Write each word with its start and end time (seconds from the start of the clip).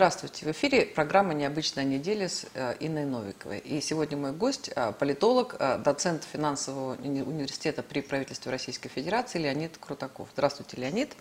Здравствуйте. 0.00 0.46
В 0.46 0.50
эфире 0.52 0.86
программа 0.86 1.34
«Необычная 1.34 1.84
неделя» 1.84 2.26
с 2.26 2.46
э, 2.54 2.74
Инной 2.80 3.04
Новиковой. 3.04 3.58
И 3.58 3.82
сегодня 3.82 4.16
мой 4.16 4.32
гость 4.32 4.70
э,– 4.74 4.92
политолог, 4.98 5.56
э, 5.58 5.76
доцент 5.76 6.24
финансового 6.24 6.94
университета 6.94 7.82
при 7.82 8.00
правительстве 8.00 8.50
Российской 8.50 8.88
Федерации 8.88 9.38
Леонид 9.40 9.76
Крутаков. 9.76 10.28
Здравствуйте, 10.32 10.78
Леонид. 10.78 11.12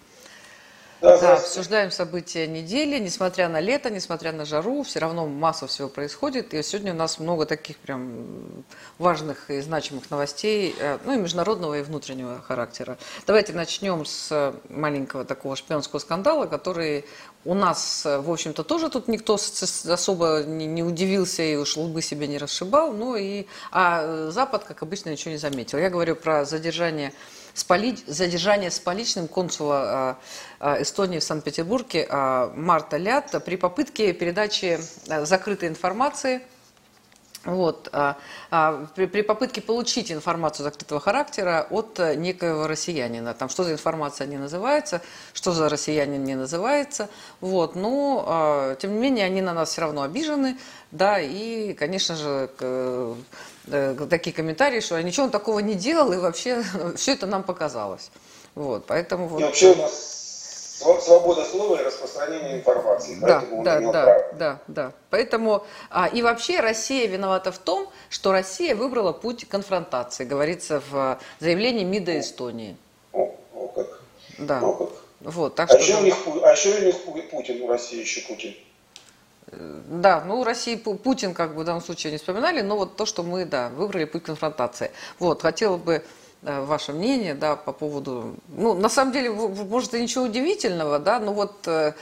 Да, 1.01 1.17
да, 1.17 1.33
обсуждаем 1.35 1.91
события 1.91 2.45
недели, 2.45 2.99
несмотря 2.99 3.47
на 3.47 3.61
лето, 3.61 3.89
несмотря 3.89 4.33
на 4.33 4.43
жару, 4.43 4.83
все 4.83 4.99
равно 4.99 5.27
масса 5.27 5.65
всего 5.65 5.87
происходит. 5.87 6.53
И 6.53 6.61
сегодня 6.61 6.93
у 6.93 6.95
нас 6.97 7.19
много 7.19 7.45
таких 7.45 7.77
прям 7.77 8.65
важных 8.97 9.49
и 9.49 9.61
значимых 9.61 10.11
новостей, 10.11 10.75
э, 10.77 10.97
ну 11.05 11.13
и 11.13 11.17
международного, 11.17 11.79
и 11.79 11.83
внутреннего 11.83 12.41
характера. 12.41 12.97
Давайте 13.25 13.53
начнем 13.53 14.03
с 14.03 14.53
маленького 14.67 15.23
такого 15.23 15.55
шпионского 15.55 15.99
скандала, 15.99 16.47
который 16.47 17.05
у 17.45 17.53
нас, 17.53 18.03
в 18.03 18.29
общем-то, 18.29 18.65
тоже 18.65 18.89
тут 18.89 19.07
никто 19.07 19.35
особо 19.35 20.43
не 20.43 20.83
удивился 20.83 21.43
и 21.43 21.55
уж 21.55 21.77
лбы 21.77 22.01
себе 22.01 22.27
не 22.27 22.37
расшибал, 22.37 22.91
ну 22.91 23.15
и, 23.15 23.45
а 23.71 24.29
Запад, 24.31 24.65
как 24.65 24.83
обычно, 24.83 25.11
ничего 25.11 25.31
не 25.31 25.37
заметил. 25.37 25.77
Я 25.77 25.89
говорю 25.89 26.17
про 26.17 26.43
задержание 26.43 27.13
с 27.53 27.63
поли... 27.63 27.97
задержание 28.07 28.71
с 28.71 28.79
поличным 28.79 29.27
консула 29.27 30.17
а, 30.59 30.81
Эстонии 30.81 31.19
в 31.19 31.23
Санкт-Петербурге 31.23 32.07
а, 32.09 32.53
Марта 32.55 32.97
Лят. 32.97 33.43
При 33.45 33.55
попытке 33.55 34.13
передачи 34.13 34.79
а, 35.09 35.25
закрытой 35.25 35.69
информации 35.69 36.41
вот, 37.45 37.87
а, 37.93 38.17
а, 38.51 38.87
при, 38.95 39.05
при 39.05 39.21
попытке 39.21 39.61
получить 39.61 40.11
информацию 40.11 40.65
закрытого 40.65 40.99
характера 40.99 41.67
от 41.69 41.97
некоего 42.17 42.67
россиянина, 42.67 43.33
там 43.33 43.47
что 43.47 43.63
за 43.63 43.71
информация 43.71 44.27
не 44.27 44.37
называется, 44.37 45.01
что 45.33 45.53
за 45.53 45.69
россиянин 45.69 46.21
не 46.23 46.35
называется, 46.35 47.09
вот, 47.39 47.75
но 47.75 48.25
а, 48.27 48.75
тем 48.75 48.93
не 48.93 48.99
менее 48.99 49.25
они 49.25 49.41
на 49.41 49.53
нас 49.53 49.69
все 49.69 49.81
равно 49.81 50.01
обижены, 50.01 50.57
да, 50.91 51.19
и, 51.21 51.73
конечно 51.73 52.15
же, 52.15 52.49
к, 52.57 52.61
Э, 52.61 53.15
такие 54.09 54.35
комментарии, 54.35 54.79
что 54.79 55.01
ничего 55.01 55.25
он 55.25 55.31
такого 55.31 55.59
не 55.59 55.75
делал, 55.75 56.11
и 56.13 56.17
вообще 56.17 56.63
все 56.95 57.13
это 57.13 57.27
нам 57.27 57.43
показалось. 57.43 58.11
Вот, 58.55 58.85
поэтому 58.85 59.27
вот... 59.27 59.41
И 59.41 59.43
вообще 59.43 59.71
у 59.73 59.75
нас 59.75 60.09
свобода 61.01 61.43
слова 61.45 61.81
и 61.81 61.83
распространение 61.83 62.57
информации. 62.57 63.17
Да, 63.21 63.43
да, 63.63 63.79
да, 63.79 64.03
право. 64.03 64.33
да, 64.33 64.59
да. 64.67 64.93
Поэтому 65.09 65.65
а, 65.89 66.07
и 66.07 66.21
вообще 66.21 66.59
Россия 66.59 67.07
виновата 67.07 67.51
в 67.51 67.57
том, 67.57 67.89
что 68.09 68.31
Россия 68.31 68.75
выбрала 68.75 69.11
путь 69.11 69.47
конфронтации, 69.47 70.23
говорится 70.23 70.81
в 70.89 71.19
заявлении 71.39 71.83
МИДа 71.83 72.19
Эстонии. 72.19 72.77
О, 73.11 73.35
о 73.53 73.67
как. 73.67 74.01
Да. 74.37 74.61
О, 74.61 74.73
как. 74.73 74.89
Вот, 75.21 75.55
так 75.55 75.69
а, 75.69 75.77
что, 75.77 75.83
еще 75.83 75.97
у 75.97 76.03
них, 76.03 76.15
а 76.43 76.51
еще 76.51 76.69
у 76.69 76.81
них 76.81 77.29
Путин, 77.29 77.61
у 77.61 77.67
России 77.67 77.99
еще 77.99 78.21
Путин. 78.21 78.55
Да, 79.51 80.23
ну 80.25 80.43
России 80.43 80.75
Путин 80.75 81.33
как 81.33 81.55
бы 81.55 81.61
в 81.61 81.65
данном 81.65 81.81
случае 81.81 82.11
не 82.11 82.17
вспоминали, 82.17 82.61
но 82.61 82.77
вот 82.77 82.95
то, 82.95 83.05
что 83.05 83.23
мы, 83.23 83.45
да, 83.45 83.69
выбрали 83.69 84.05
путь 84.05 84.23
конфронтации. 84.23 84.91
Вот, 85.17 85.41
хотела 85.41 85.77
бы 85.77 86.03
э, 86.43 86.61
ваше 86.61 86.93
мнение, 86.93 87.33
да, 87.33 87.55
по 87.55 87.71
поводу, 87.71 88.35
ну, 88.49 88.73
на 88.73 88.89
самом 88.89 89.11
деле, 89.11 89.31
может, 89.31 89.93
и 89.93 90.01
ничего 90.01 90.25
удивительного, 90.25 90.99
да, 90.99 91.19
но 91.19 91.33
вот 91.33 91.67
э, 91.67 91.93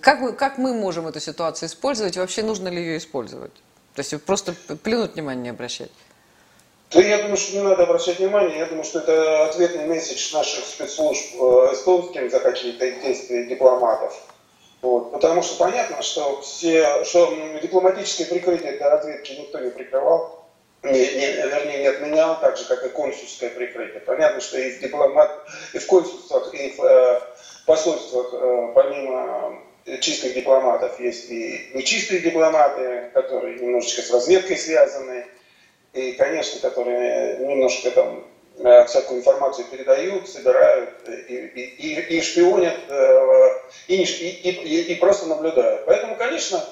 как 0.00 0.20
мы, 0.20 0.32
как 0.32 0.58
мы 0.58 0.74
можем 0.74 1.06
эту 1.06 1.20
ситуацию 1.20 1.68
использовать, 1.68 2.16
вообще 2.16 2.42
нужно 2.42 2.68
ли 2.68 2.78
ее 2.78 2.98
использовать? 2.98 3.52
То 3.94 4.00
есть 4.00 4.22
просто 4.24 4.54
плюнуть 4.82 5.14
внимание 5.14 5.42
не 5.44 5.50
обращать? 5.50 5.90
Да 6.90 7.00
я 7.00 7.18
думаю, 7.22 7.36
что 7.36 7.56
не 7.56 7.62
надо 7.62 7.84
обращать 7.84 8.18
внимание. 8.18 8.58
Я 8.58 8.66
думаю, 8.66 8.84
что 8.84 8.98
это 8.98 9.46
ответный 9.46 9.86
месседж 9.86 10.34
наших 10.34 10.64
спецслужб 10.64 11.34
э, 11.34 11.72
эстонским 11.72 12.30
за 12.30 12.40
какие-то 12.40 12.90
действия 12.90 13.46
дипломатов. 13.46 14.14
Вот, 14.82 15.12
потому 15.12 15.42
что 15.42 15.58
понятно, 15.58 16.02
что 16.02 16.40
все, 16.40 17.04
что 17.04 17.32
дипломатическое 17.62 18.26
прикрытие 18.26 18.72
для 18.72 18.90
разведки 18.90 19.32
никто 19.32 19.60
не 19.60 19.70
прикрывал, 19.70 20.44
не, 20.82 20.90
не, 20.90 21.32
вернее, 21.36 21.78
не 21.78 21.86
отменял, 21.86 22.40
так 22.40 22.56
же, 22.56 22.64
как 22.64 22.84
и 22.84 22.88
консульское 22.88 23.50
прикрытие. 23.50 24.00
Понятно, 24.00 24.40
что 24.40 24.58
и 24.58 24.72
в, 24.72 24.80
дипломат, 24.80 25.46
и 25.72 25.78
в 25.78 25.86
консульствах, 25.86 26.52
и 26.52 26.70
в 26.70 26.82
э, 26.82 27.20
посольствах, 27.64 28.34
э, 28.34 28.72
помимо 28.74 29.60
чистых 30.00 30.34
дипломатов, 30.34 30.98
есть 30.98 31.30
и 31.30 31.70
нечистые 31.74 32.20
дипломаты, 32.20 33.10
которые 33.14 33.60
немножечко 33.60 34.02
с 34.02 34.10
разведкой 34.10 34.56
связаны, 34.56 35.26
и, 35.92 36.12
конечно, 36.12 36.58
которые 36.60 37.38
немножко 37.38 37.92
там 37.92 38.24
всякую 38.86 39.20
информацию 39.20 39.66
передают, 39.70 40.28
собирают 40.28 40.90
и, 41.08 41.34
и, 41.34 42.16
и, 42.16 42.20
шпионят, 42.20 42.76
э, 42.88 43.48
и, 43.88 44.02
и, 44.02 44.50
и, 44.50 44.92
и 44.92 44.94
просто 44.96 45.26
наблюдают. 45.26 45.84
Поэтому, 45.86 46.16
конечно, 46.16 46.62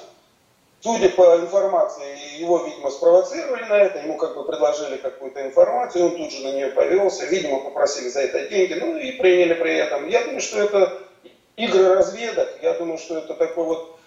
судя 0.81 1.09
по 1.09 1.37
информации, 1.37 2.39
его, 2.39 2.63
видимо, 2.65 2.91
спровоцировали 2.91 3.63
на 3.63 3.77
это, 3.79 3.99
ему 3.99 4.17
как 4.17 4.35
бы 4.35 4.43
предложили 4.43 4.97
какую-то 4.97 5.45
информацию, 5.45 6.05
он 6.05 6.17
тут 6.17 6.31
же 6.31 6.43
на 6.43 6.53
нее 6.53 6.69
повелся, 6.69 7.25
видимо, 7.25 7.59
попросили 7.59 8.09
за 8.09 8.21
это 8.21 8.47
деньги, 8.47 8.73
ну 8.73 8.97
и 8.97 9.13
приняли 9.13 9.53
при 9.53 9.75
этом. 9.75 10.07
Я 10.07 10.23
думаю, 10.23 10.41
что 10.41 10.61
это 10.61 11.01
игры 11.57 11.95
разведок, 11.95 12.49
я 12.61 12.73
думаю, 12.73 12.97
что 12.97 13.17
это 13.17 13.33
такой 13.33 13.65
вот 13.65 13.97
э, 13.97 14.00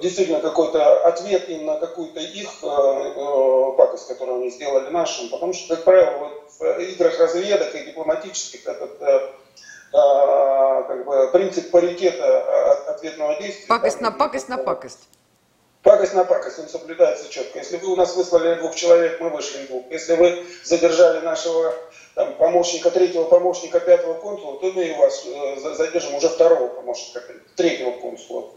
действительно 0.00 0.40
какой-то 0.40 1.04
ответ 1.06 1.48
им 1.48 1.66
на 1.66 1.76
какую-то 1.76 2.20
их 2.20 2.48
э, 2.62 2.66
э, 2.66 3.76
пакость, 3.76 4.06
которую 4.08 4.38
они 4.38 4.50
сделали 4.50 4.90
нашим, 4.90 5.28
потому 5.28 5.52
что, 5.52 5.74
как 5.74 5.84
правило, 5.84 6.18
вот 6.18 6.80
играх 6.80 7.18
разведок 7.18 7.74
и 7.74 7.84
дипломатических 7.86 8.66
этот 8.66 9.02
э, 9.02 9.30
как 9.92 11.04
бы, 11.04 11.30
принцип 11.32 11.70
паритета 11.70 12.90
ответного 12.90 13.40
действия. 13.40 13.66
Пакость 13.66 13.98
там, 13.98 14.04
на 14.04 14.18
пакость 14.18 14.48
на 14.48 14.58
пакость. 14.58 15.08
Пакость 15.82 16.14
на 16.14 16.24
пакость, 16.24 16.60
он 16.60 16.68
соблюдается 16.68 17.28
четко. 17.28 17.58
Если 17.58 17.76
вы 17.76 17.88
у 17.88 17.96
нас 17.96 18.14
выслали 18.14 18.54
двух 18.54 18.76
человек, 18.76 19.20
мы 19.20 19.30
вышли 19.30 19.66
двух. 19.66 19.84
Если 19.90 20.14
вы 20.14 20.46
задержали 20.62 21.24
нашего 21.24 21.74
там, 22.14 22.34
помощника, 22.34 22.92
третьего 22.92 23.24
помощника, 23.24 23.80
пятого 23.80 24.14
консула, 24.14 24.60
то 24.60 24.70
мы 24.70 24.84
и 24.84 24.94
вас 24.94 25.26
задержим 25.76 26.14
уже 26.14 26.28
второго 26.28 26.68
помощника, 26.68 27.20
третьего 27.56 27.90
консула. 27.90 28.52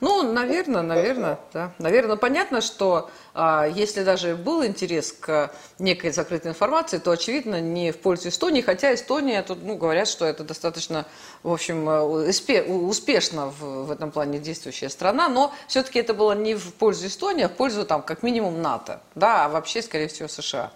Ну, 0.00 0.32
наверное, 0.32 0.82
наверное, 0.82 1.38
да. 1.52 1.72
Наверное, 1.78 2.16
понятно, 2.16 2.60
что 2.60 3.10
а, 3.34 3.66
если 3.66 4.04
даже 4.04 4.36
был 4.36 4.64
интерес 4.64 5.12
к 5.12 5.52
некой 5.80 6.12
закрытой 6.12 6.48
информации, 6.48 6.98
то, 6.98 7.10
очевидно, 7.10 7.60
не 7.60 7.90
в 7.90 7.98
пользу 7.98 8.28
Эстонии, 8.28 8.60
хотя 8.60 8.94
Эстония, 8.94 9.42
тут, 9.42 9.62
ну, 9.62 9.76
говорят, 9.76 10.06
что 10.06 10.24
это 10.24 10.44
достаточно, 10.44 11.04
в 11.42 11.52
общем, 11.52 11.88
э, 11.88 12.02
успешно 12.02 13.48
в, 13.48 13.86
в 13.86 13.90
этом 13.90 14.12
плане 14.12 14.38
действующая 14.38 14.88
страна, 14.88 15.28
но 15.28 15.52
все-таки 15.66 15.98
это 15.98 16.14
было 16.14 16.32
не 16.32 16.54
в 16.54 16.74
пользу 16.74 17.08
Эстонии, 17.08 17.44
а 17.44 17.48
в 17.48 17.52
пользу, 17.52 17.84
там, 17.84 18.02
как 18.02 18.22
минимум, 18.22 18.62
НАТО, 18.62 19.00
да, 19.16 19.46
а 19.46 19.48
вообще, 19.48 19.82
скорее 19.82 20.06
всего, 20.06 20.28
США. 20.28 20.70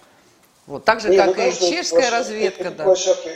Вот, 0.67 0.85
так 0.85 1.01
же, 1.01 1.11
не, 1.11 1.17
как 1.17 1.29
ну, 1.29 1.35
конечно, 1.35 1.65
и 1.65 1.71
чешская 1.71 2.11
разведка, 2.11 2.71
да. 2.73 2.85
Площадки 2.85 3.31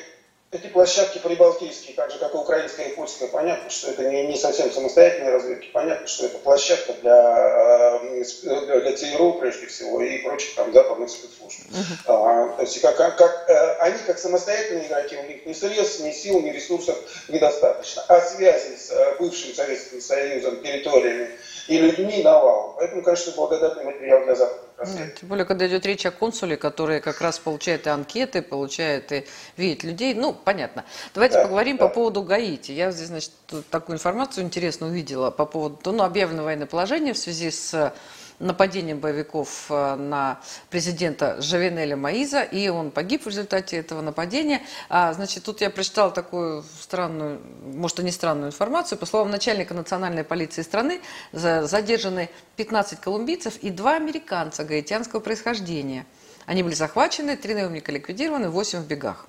эти 0.56 0.69
площадки 0.69 1.19
прибалтийские, 1.19 1.94
так 1.94 2.11
же 2.11 2.19
как 2.19 2.34
и 2.34 2.37
украинская 2.37 2.89
и 2.89 2.94
польская, 2.94 3.28
понятно, 3.28 3.71
что 3.71 3.91
это 3.91 4.09
не, 4.09 4.27
не 4.27 4.37
совсем 4.37 4.71
самостоятельные 4.72 5.33
разведки, 5.33 5.69
понятно, 5.72 6.06
что 6.06 6.27
это 6.27 6.39
площадка 6.39 6.94
для, 6.94 8.00
э, 8.03 8.81
для 8.81 8.97
ЦРУ 8.97 9.34
прежде 9.34 9.66
всего 9.66 10.03
и 10.03 10.19
прочих 10.19 10.55
там 10.55 10.72
западных 10.72 11.11
спецслужб. 11.11 11.61
Uh-huh. 11.71 11.97
А, 12.06 12.49
то 12.56 12.62
есть 12.62 12.81
как, 12.81 12.97
как, 12.97 13.45
э, 13.49 13.77
они 13.81 13.99
как 14.06 14.19
самостоятельные 14.19 14.87
игроки, 14.87 15.16
у 15.16 15.27
них 15.27 15.47
ни 15.47 15.53
средств, 15.53 16.00
ни 16.00 16.12
сил, 16.12 16.41
ни 16.41 16.50
ресурсов 16.50 16.97
недостаточно. 17.28 18.05
А 18.09 18.21
связи 18.21 18.77
с 18.77 18.91
э, 18.91 19.16
бывшим 19.19 19.55
Советским 19.55 20.00
Союзом, 20.00 20.62
территориями 20.62 21.31
и 21.69 21.78
людьми 21.78 22.22
навалом. 22.22 22.75
Поэтому, 22.77 23.03
конечно, 23.03 23.33
благодатный 23.33 23.84
материал 23.84 24.25
для 24.25 24.34
Запада. 24.34 24.66
Нет, 24.85 25.15
тем 25.21 25.29
более, 25.31 25.47
когда 25.47 25.67
идет 25.67 25.87
речь 25.87 26.05
о 26.05 26.11
консуле, 26.11 26.57
который 26.57 27.01
как 27.01 27.23
раз 27.23 27.39
получает 27.39 27.87
и 27.87 27.91
анкеты, 27.91 28.43
получает 28.43 29.11
и 29.11 29.27
видит 29.57 29.85
людей. 29.85 30.13
Ну, 30.13 30.35
понятно. 30.35 30.85
Давайте 31.15 31.37
да, 31.37 31.45
поговорим 31.45 31.79
да. 31.79 31.89
по 31.89 31.95
поводу 31.95 32.23
Гаити. 32.23 32.73
Я 32.73 32.91
здесь, 32.91 33.09
значит, 33.09 33.31
такую 33.71 33.97
информацию 33.97 34.45
интересно 34.45 34.89
увидела 34.89 35.31
по 35.31 35.47
поводу 35.47 35.93
ну, 35.93 36.03
объявленного 36.03 36.47
военного 36.47 36.69
положения 36.69 37.15
в 37.15 37.19
связи 37.19 37.51
с 37.51 37.95
нападением 38.38 38.98
боевиков 38.98 39.66
э, 39.71 39.97
на 39.97 40.41
президента 40.71 41.41
Жавенеля 41.41 41.97
Маиза, 41.97 42.42
и 42.42 42.68
он 42.68 42.91
погиб 42.91 43.24
в 43.24 43.28
результате 43.28 43.77
этого 43.77 44.00
нападения. 44.00 44.62
А, 44.88 45.12
значит, 45.12 45.44
тут 45.44 45.60
я 45.60 45.71
прочитала 45.71 46.10
такую 46.10 46.65
странную, 46.80 47.41
может 47.65 48.00
и 48.00 48.03
не 48.03 48.12
странную 48.12 48.48
информацию. 48.48 48.98
По 48.98 49.06
словам 49.06 49.30
начальника 49.30 49.74
национальной 49.74 50.24
полиции 50.24 50.62
страны, 50.62 51.00
задержаны 51.33 52.30
15 52.56 53.00
колумбийцев 53.00 53.56
и 53.59 53.71
два 53.71 53.97
американца 53.97 54.65
гаитянского 54.65 55.21
происхождения. 55.21 56.06
Они 56.47 56.62
были 56.62 56.74
захвачены, 56.74 57.36
три 57.36 57.54
наемника 57.54 57.91
ликвидированы, 57.91 58.50
восемь 58.50 58.80
в 58.80 58.86
бегах. 58.86 59.27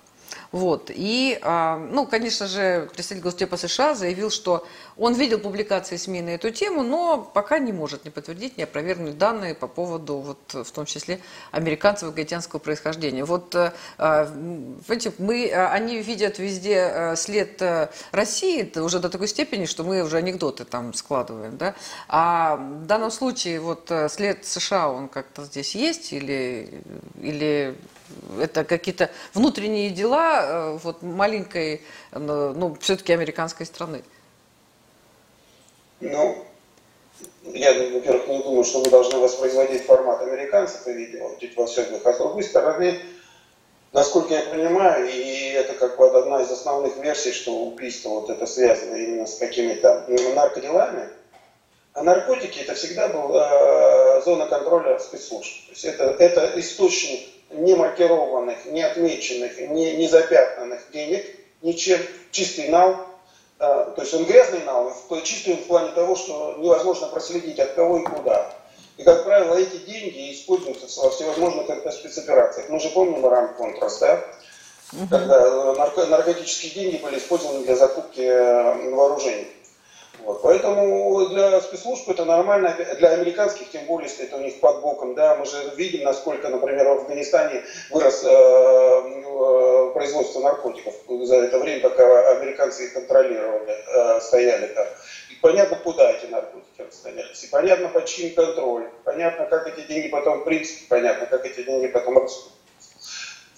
Вот. 0.51 0.91
И, 0.93 1.39
а, 1.41 1.77
ну, 1.77 2.05
конечно 2.05 2.47
же, 2.47 2.89
представитель 2.93 3.23
Госдепа 3.23 3.57
США 3.57 3.95
заявил, 3.95 4.29
что 4.29 4.67
Он 4.97 5.13
видел 5.13 5.39
публикации 5.39 5.95
СМИ 5.95 6.21
на 6.21 6.29
эту 6.29 6.49
тему, 6.49 6.81
но 6.81 7.29
пока 7.33 7.59
не 7.59 7.71
может 7.71 8.05
не 8.05 8.11
подтвердить, 8.11 8.57
не 8.57 8.63
опровергнуть 8.63 9.17
данные 9.17 9.53
по 9.53 9.67
поводу, 9.67 10.17
вот, 10.17 10.65
в 10.65 10.71
том 10.71 10.85
числе, 10.85 11.19
американцев 11.51 12.13
гаитянского 12.13 12.59
происхождения. 12.59 13.23
Вот, 13.23 13.55
знаете, 13.97 15.13
мы, 15.19 15.51
они 15.51 16.01
видят 16.01 16.39
везде 16.39 17.13
след 17.15 17.61
России 18.11 18.71
уже 18.79 18.99
до 18.99 19.09
такой 19.09 19.27
степени, 19.27 19.65
что 19.65 19.83
мы 19.83 20.01
уже 20.01 20.17
анекдоты 20.17 20.65
там 20.65 20.93
складываем, 20.93 21.57
да? 21.57 21.75
А 22.07 22.55
в 22.55 22.85
данном 22.85 23.11
случае 23.11 23.59
вот 23.59 23.91
след 24.09 24.45
США, 24.45 24.89
он 24.89 25.09
как-то 25.09 25.43
здесь 25.45 25.75
есть 25.75 26.11
или, 26.11 26.83
или 27.21 27.75
это 28.39 28.63
какие-то 28.63 29.11
внутренние 29.33 29.91
дела 29.91 30.79
вот 30.83 31.03
маленькой, 31.03 31.83
ну, 32.11 32.75
все-таки 32.79 33.13
американской 33.13 33.65
страны? 33.65 34.03
Ну, 35.99 36.45
я, 37.43 37.73
во-первых, 37.73 38.27
не 38.27 38.43
думаю, 38.43 38.63
что 38.63 38.79
мы 38.79 38.89
должны 38.89 39.19
воспроизводить 39.19 39.85
формат 39.85 40.21
американцев 40.21 40.87
и 40.87 40.93
видео 40.93 41.31
во 41.55 41.65
всех 41.65 41.87
А 42.05 42.13
с 42.13 42.17
другой 42.17 42.43
стороны, 42.43 42.99
насколько 43.93 44.33
я 44.33 44.41
понимаю, 44.41 45.09
и 45.09 45.49
это 45.51 45.73
как 45.73 45.97
бы 45.97 46.07
одна 46.07 46.41
из 46.41 46.51
основных 46.51 46.97
версий, 46.97 47.31
что 47.31 47.51
убийство 47.51 48.09
вот 48.09 48.29
это 48.29 48.45
связано 48.45 48.95
именно 48.95 49.25
с 49.25 49.37
какими-то 49.37 50.05
наркоделами, 50.35 51.09
а 51.93 52.03
наркотики 52.03 52.59
это 52.59 52.75
всегда 52.75 53.07
была 53.07 54.19
э, 54.19 54.21
зона 54.21 54.45
контроля 54.45 54.99
спецслужб. 54.99 55.51
То 55.65 55.71
есть 55.71 55.85
это, 55.85 56.15
это 56.19 56.59
источник 56.59 57.27
не 57.49 57.73
маркированных, 57.73 58.65
не 58.65 58.83
отмеченных, 58.83 59.59
не, 59.59 59.95
не 59.95 60.07
запятнанных 60.07 60.91
денег, 60.91 61.25
ничем, 61.63 61.99
чистый 62.31 62.69
нал, 62.69 63.06
то 63.57 63.95
есть 63.97 64.13
он 64.13 64.25
грязный 64.25 64.63
навык, 64.63 64.93
чистый 65.23 65.55
в 65.55 65.67
плане 65.67 65.91
того, 65.91 66.15
что 66.15 66.55
невозможно 66.59 67.07
проследить 67.07 67.59
от 67.59 67.73
кого 67.73 67.99
и 67.99 68.03
куда. 68.03 68.53
И, 68.97 69.03
как 69.03 69.23
правило, 69.23 69.55
эти 69.55 69.77
деньги 69.77 70.33
используются 70.33 71.01
во 71.01 71.09
всевозможных 71.09 71.67
спецоперациях. 71.93 72.69
Мы 72.69 72.79
же 72.79 72.89
помним 72.89 73.25
Иран 73.25 73.53
Контрас, 73.53 73.99
да? 73.99 74.23
Угу. 74.93 75.07
Когда 75.09 75.39
э, 75.39 75.73
нарко 75.77 76.05
наркотические 76.05 76.71
деньги 76.71 76.97
были 76.97 77.17
использованы 77.17 77.65
для 77.65 77.75
закупки 77.75 78.21
э, 78.21 78.89
вооружений. 78.91 79.47
Вот. 80.19 80.41
Поэтому 80.41 81.27
для 81.27 81.61
спецслужб 81.61 82.09
это 82.09 82.25
нормально, 82.25 82.75
для 82.97 83.11
американских, 83.11 83.69
тем 83.69 83.85
более, 83.85 84.09
если 84.09 84.25
это 84.25 84.37
у 84.37 84.39
них 84.39 84.59
под 84.59 84.81
боком. 84.81 85.15
Да, 85.15 85.35
мы 85.35 85.45
же 85.45 85.73
видим, 85.75 86.03
насколько, 86.03 86.49
например, 86.49 86.87
в 86.87 86.91
Афганистане 87.01 87.63
вырос 87.91 88.23
э, 88.23 88.27
э, 88.29 89.91
производство 89.93 90.39
наркотиков 90.41 90.93
за 91.07 91.35
это 91.37 91.59
время, 91.59 91.81
пока 91.81 92.31
американцы 92.37 92.85
их 92.85 92.93
контролировали, 92.93 93.71
э, 93.71 94.21
стояли 94.21 94.67
там. 94.67 94.87
И 95.29 95.35
понятно, 95.35 95.77
куда 95.77 96.11
эти 96.11 96.25
наркотики 96.25 96.81
расстоялись. 96.81 97.43
И 97.43 97.47
понятно, 97.47 97.89
под 97.89 98.05
чьим 98.05 98.33
контроль. 98.33 98.89
Понятно, 99.03 99.45
как 99.45 99.67
эти 99.67 99.85
деньги 99.87 100.07
потом, 100.07 100.41
в 100.41 100.43
принципе, 100.45 100.85
понятно, 100.89 101.27
как 101.27 101.45
эти 101.45 101.63
деньги 101.63 101.87
потом 101.87 102.17
растут. 102.17 102.53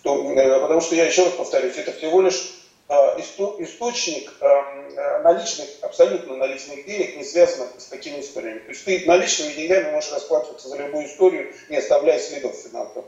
Потому 0.03 0.81
что 0.81 0.95
я 0.95 1.05
еще 1.05 1.23
раз 1.23 1.33
повторюсь, 1.33 1.77
это 1.77 1.91
всего 1.91 2.21
лишь 2.21 2.58
источник 2.89 4.33
эм, 4.41 4.97
э, 4.97 5.19
наличных, 5.19 5.69
абсолютно 5.81 6.35
наличных 6.37 6.85
денег, 6.85 7.17
не 7.17 7.23
связанных 7.23 7.69
с 7.77 7.85
такими 7.85 8.19
историями. 8.19 8.59
То 8.59 8.69
есть 8.69 8.83
ты 8.83 9.03
наличными 9.05 9.53
деньгами 9.53 9.91
можешь 9.91 10.11
расплачиваться 10.11 10.69
за 10.69 10.77
любую 10.77 11.05
историю, 11.05 11.53
не 11.69 11.77
оставляя 11.77 12.19
следов 12.19 12.55
финансов. 12.55 13.05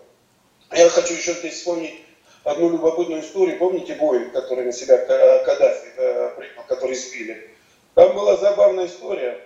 Я 0.71 0.87
хочу 0.89 1.13
еще 1.15 1.33
здесь 1.33 1.55
вспомнить 1.55 1.95
одну 2.43 2.69
любопытную 2.69 3.21
историю. 3.21 3.57
Помните 3.57 3.95
Боинг, 3.95 4.31
который 4.33 4.65
на 4.65 4.71
себя 4.71 4.97
Каддафи 4.97 5.87
э, 5.97 6.33
принял, 6.37 6.63
который 6.67 6.95
сбили? 6.95 7.49
Там 7.95 8.13
была 8.13 8.37
забавная 8.37 8.85
история 8.85 9.41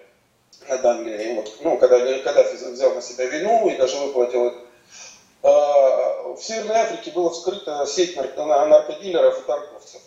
Англией. 0.67 1.35
Вот, 1.35 1.51
ну, 1.61 1.77
когда 1.77 1.97
Каддафи 2.19 2.55
взял 2.55 2.93
на 2.93 3.01
себя 3.01 3.25
вину 3.27 3.69
и 3.69 3.77
даже 3.77 3.97
выплатил 3.97 4.53
в 5.41 6.39
Северной 6.41 6.77
Африке 6.77 7.11
была 7.11 7.29
вскрыта 7.29 7.85
сеть 7.85 8.15
наркодилеров 8.17 9.39
и 9.39 9.47
торговцев 9.47 10.01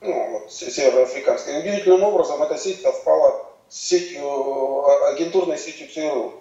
ну, 0.00 0.30
вот, 0.30 0.52
североафриканской. 0.52 1.54
И 1.54 1.58
удивительным 1.58 2.02
образом 2.02 2.42
эта 2.42 2.56
сеть 2.56 2.80
совпала 2.82 3.46
с 3.68 3.76
сетью, 3.76 4.84
а, 4.86 5.10
агентурной 5.10 5.58
сетью 5.58 5.88
ЦРУ. 5.92 6.34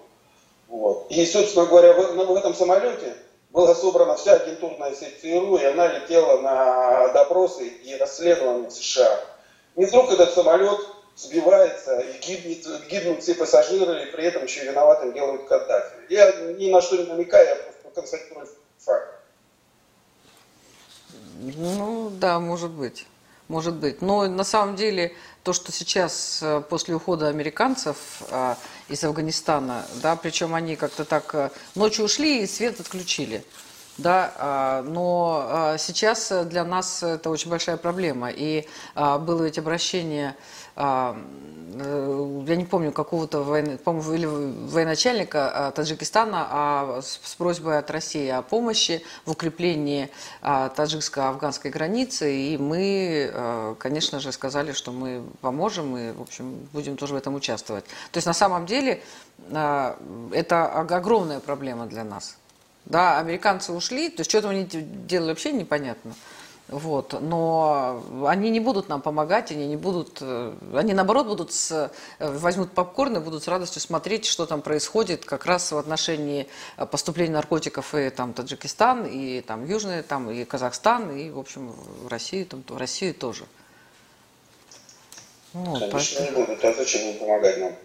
Вот. 0.68 1.08
И, 1.10 1.26
собственно 1.26 1.66
говоря, 1.66 1.94
в, 1.94 2.14
в 2.14 2.36
этом 2.36 2.54
самолете 2.54 3.16
была 3.50 3.76
собрана 3.76 4.16
вся 4.16 4.36
агентурная 4.36 4.94
сеть 4.94 5.20
ЦРУ, 5.22 5.58
и 5.58 5.66
она 5.66 5.88
летела 5.88 6.42
на 6.42 7.10
допросы 7.10 7.68
и 7.68 7.96
расследования 7.98 8.70
в 8.70 8.74
США. 8.74 9.20
И 9.76 9.86
вдруг 9.86 10.12
этот 10.12 10.34
самолет 10.34 10.80
сбивается, 11.16 12.00
и 12.00 12.18
гибнет, 12.20 12.66
гибнут 12.90 13.22
все 13.22 13.36
пассажиры, 13.36 14.04
и 14.04 14.12
при 14.12 14.26
этом 14.26 14.44
еще 14.44 14.64
виноватым 14.64 15.14
делают 15.14 15.48
Каддафи. 15.48 15.96
Я 16.10 16.32
ни 16.54 16.70
на 16.70 16.82
что 16.82 16.98
не 16.98 17.04
намекаю, 17.04 17.48
я 17.48 17.56
просто 17.56 17.90
констатирую 17.94 18.48
факт. 18.78 19.16
Ну, 21.58 22.10
да, 22.12 22.40
может 22.40 22.72
быть 22.72 23.06
может 23.50 23.76
быть. 23.76 24.02
Но 24.02 24.26
на 24.28 24.46
самом 24.46 24.78
деле 24.78 25.14
то, 25.44 25.52
что 25.52 25.72
сейчас 25.72 26.40
э, 26.42 26.62
после 26.70 26.96
ухода 26.96 27.28
американцев 27.28 27.98
э, 28.30 28.56
из 28.88 29.04
Афганистана, 29.04 29.86
да, 30.02 30.16
причем 30.16 30.56
они 30.56 30.76
как-то 30.76 31.04
так 31.04 31.36
э, 31.36 31.50
ночью 31.76 32.06
ушли 32.06 32.44
и 32.44 32.48
свет 32.48 32.80
отключили. 32.80 33.44
Да, 34.00 34.34
а, 34.38 34.82
но 34.84 35.76
сейчас 35.78 36.32
для 36.46 36.64
нас 36.64 37.04
это 37.04 37.30
очень 37.30 37.50
большая 37.50 37.78
проблема. 37.78 38.30
И 38.30 38.68
было 38.96 39.44
ведь 39.44 39.58
обращение 39.58 40.36
а, 40.82 41.14
э, 41.74 42.44
я 42.48 42.56
не 42.56 42.64
помню, 42.64 42.94
какого-то 42.94 43.44
или 43.58 44.26
военачальника 44.26 45.68
а, 45.68 45.72
Таджикистана 45.72 46.48
а, 46.50 47.02
с 47.02 47.36
просьбой 47.36 47.80
от 47.80 47.92
России 47.92 48.30
о 48.30 48.42
помощи 48.42 49.04
в 49.26 49.32
укреплении 49.32 50.10
таджикско-афганской 50.42 51.70
границы. 51.70 52.34
И 52.34 52.58
мы, 52.58 53.76
конечно 53.78 54.22
же, 54.22 54.32
сказали, 54.32 54.72
что 54.72 54.94
мы 54.94 55.24
поможем 55.42 55.98
и, 55.98 56.12
в 56.14 56.22
общем, 56.22 56.68
будем 56.72 56.96
тоже 56.96 57.14
в 57.14 57.18
этом 57.18 57.36
участвовать. 57.36 57.84
То 58.12 58.18
есть, 58.18 58.28
на 58.28 58.34
самом 58.34 58.66
деле, 58.66 59.04
это 59.52 60.66
огромная 60.72 61.42
проблема 61.42 61.88
для 61.88 62.06
нас. 62.06 62.38
Да, 62.90 63.20
американцы 63.20 63.72
ушли, 63.72 64.10
то 64.10 64.22
есть 64.22 64.32
что 64.32 64.42
там 64.42 64.52
они 64.52 64.66
делали 64.66 65.30
вообще 65.30 65.52
непонятно. 65.52 66.14
Вот. 66.70 67.20
Но 67.20 68.04
они 68.28 68.52
не 68.52 68.60
будут 68.60 68.90
нам 68.90 69.02
помогать, 69.02 69.52
они 69.52 69.66
не 69.68 69.76
будут, 69.76 70.20
э, 70.22 70.54
они 70.74 70.94
наоборот 70.94 71.26
будут 71.26 71.52
с, 71.52 71.92
э, 72.20 72.30
возьмут 72.32 72.72
попкорн 72.74 73.18
и 73.18 73.20
будут 73.20 73.44
с 73.44 73.48
радостью 73.48 73.82
смотреть, 73.82 74.26
что 74.26 74.46
там 74.46 74.62
происходит 74.62 75.26
как 75.26 75.48
раз 75.48 75.72
в 75.72 75.78
отношении 75.78 76.48
э, 76.78 76.86
поступления 76.86 77.34
наркотиков 77.34 77.96
и 77.96 78.12
там 78.12 78.34
Таджикистан, 78.34 79.06
и 79.06 79.42
там 79.42 79.66
Южный, 79.66 80.04
там 80.04 80.30
и 80.30 80.46
Казахстан, 80.46 81.16
и 81.16 81.32
в 81.32 81.40
общем 81.40 81.72
в 81.72 82.08
Россию, 82.08 82.46
там, 82.46 82.64
в 82.68 82.78
Россию 82.78 83.16
тоже. 83.16 83.46
Ну, 85.54 85.74
Конечно, 85.74 85.90
поэтому... 85.92 86.26
не 86.30 86.46
будут, 86.46 86.66
а 86.66 86.74
зачем 86.74 87.02
им 87.10 87.18
помогать 87.18 87.58
нам? 87.58 87.76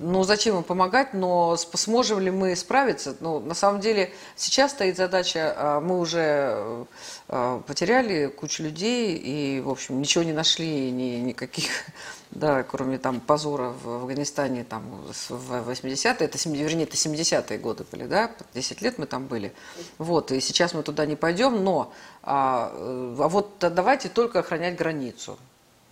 Ну, 0.00 0.22
зачем 0.24 0.56
им 0.56 0.62
помогать, 0.62 1.12
но 1.12 1.56
сможем 1.56 2.20
ли 2.20 2.30
мы 2.30 2.56
справиться? 2.56 3.14
Ну, 3.20 3.38
на 3.38 3.52
самом 3.52 3.80
деле, 3.80 4.10
сейчас 4.34 4.70
стоит 4.70 4.96
задача, 4.96 5.54
а, 5.54 5.80
мы 5.80 5.98
уже 5.98 6.86
а, 7.28 7.60
потеряли 7.66 8.28
кучу 8.28 8.62
людей 8.62 9.14
и, 9.16 9.60
в 9.60 9.68
общем, 9.68 10.00
ничего 10.00 10.24
не 10.24 10.32
нашли, 10.32 10.90
ни, 10.90 11.16
никаких, 11.16 11.70
да, 12.30 12.62
кроме 12.62 12.96
там 12.96 13.20
позора 13.20 13.74
в 13.82 13.88
Афганистане 13.96 14.64
там 14.64 14.82
в 15.28 15.70
80-е, 15.70 16.14
это, 16.18 16.48
вернее, 16.48 16.84
это 16.84 16.96
70-е 16.96 17.58
годы 17.58 17.84
были, 17.92 18.06
да, 18.06 18.30
10 18.54 18.80
лет 18.80 18.96
мы 18.96 19.04
там 19.04 19.26
были. 19.26 19.52
Вот, 19.98 20.32
и 20.32 20.40
сейчас 20.40 20.72
мы 20.72 20.82
туда 20.82 21.04
не 21.04 21.16
пойдем, 21.16 21.62
но, 21.62 21.92
а, 22.22 22.72
а 22.74 23.28
вот 23.28 23.50
давайте 23.58 24.08
только 24.08 24.38
охранять 24.38 24.76
границу. 24.76 25.38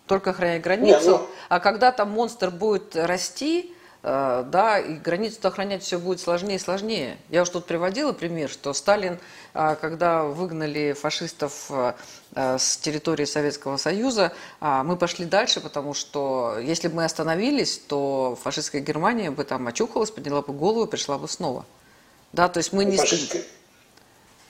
Только 0.07 0.31
охранять 0.31 0.63
границу, 0.63 1.03
не, 1.03 1.19
ну... 1.19 1.27
а 1.51 1.61
когда 1.61 1.93
там 1.93 2.11
монстр 2.11 2.51
будет 2.51 2.97
расти, 2.97 3.75
да, 4.03 4.79
и 4.79 4.95
границу 4.95 5.39
охранять 5.43 5.83
все 5.83 5.99
будет 5.99 6.21
сложнее 6.21 6.57
и 6.57 6.59
сложнее. 6.59 7.19
Я 7.31 7.43
уж 7.43 7.49
тут 7.49 7.67
приводила 7.67 8.13
пример, 8.13 8.49
что 8.49 8.73
Сталин, 8.73 9.19
э, 9.55 9.77
когда 9.81 10.25
выгнали 10.25 10.93
фашистов 10.93 11.71
э, 11.71 11.95
с 12.35 12.77
территории 12.77 13.25
Советского 13.25 13.77
Союза, 13.77 14.33
мы 14.61 14.97
пошли 14.97 15.25
дальше, 15.25 15.61
потому 15.61 15.95
что 15.95 16.57
если 16.61 16.89
бы 16.89 16.97
мы 16.97 17.05
остановились, 17.05 17.79
то 17.79 18.39
фашистская 18.41 18.81
Германия 18.81 19.31
бы 19.31 19.45
там 19.45 19.67
очухалась, 19.67 20.11
подняла 20.11 20.43
бы 20.43 20.53
голову 20.53 20.85
и 20.85 20.91
пришла 20.91 21.19
бы 21.19 21.27
снова. 21.27 21.65
Да, 22.33 22.49
то 22.49 22.59
есть 22.59 22.73
мы 22.73 22.85
не... 22.85 22.97
Фашистская, 22.97 23.43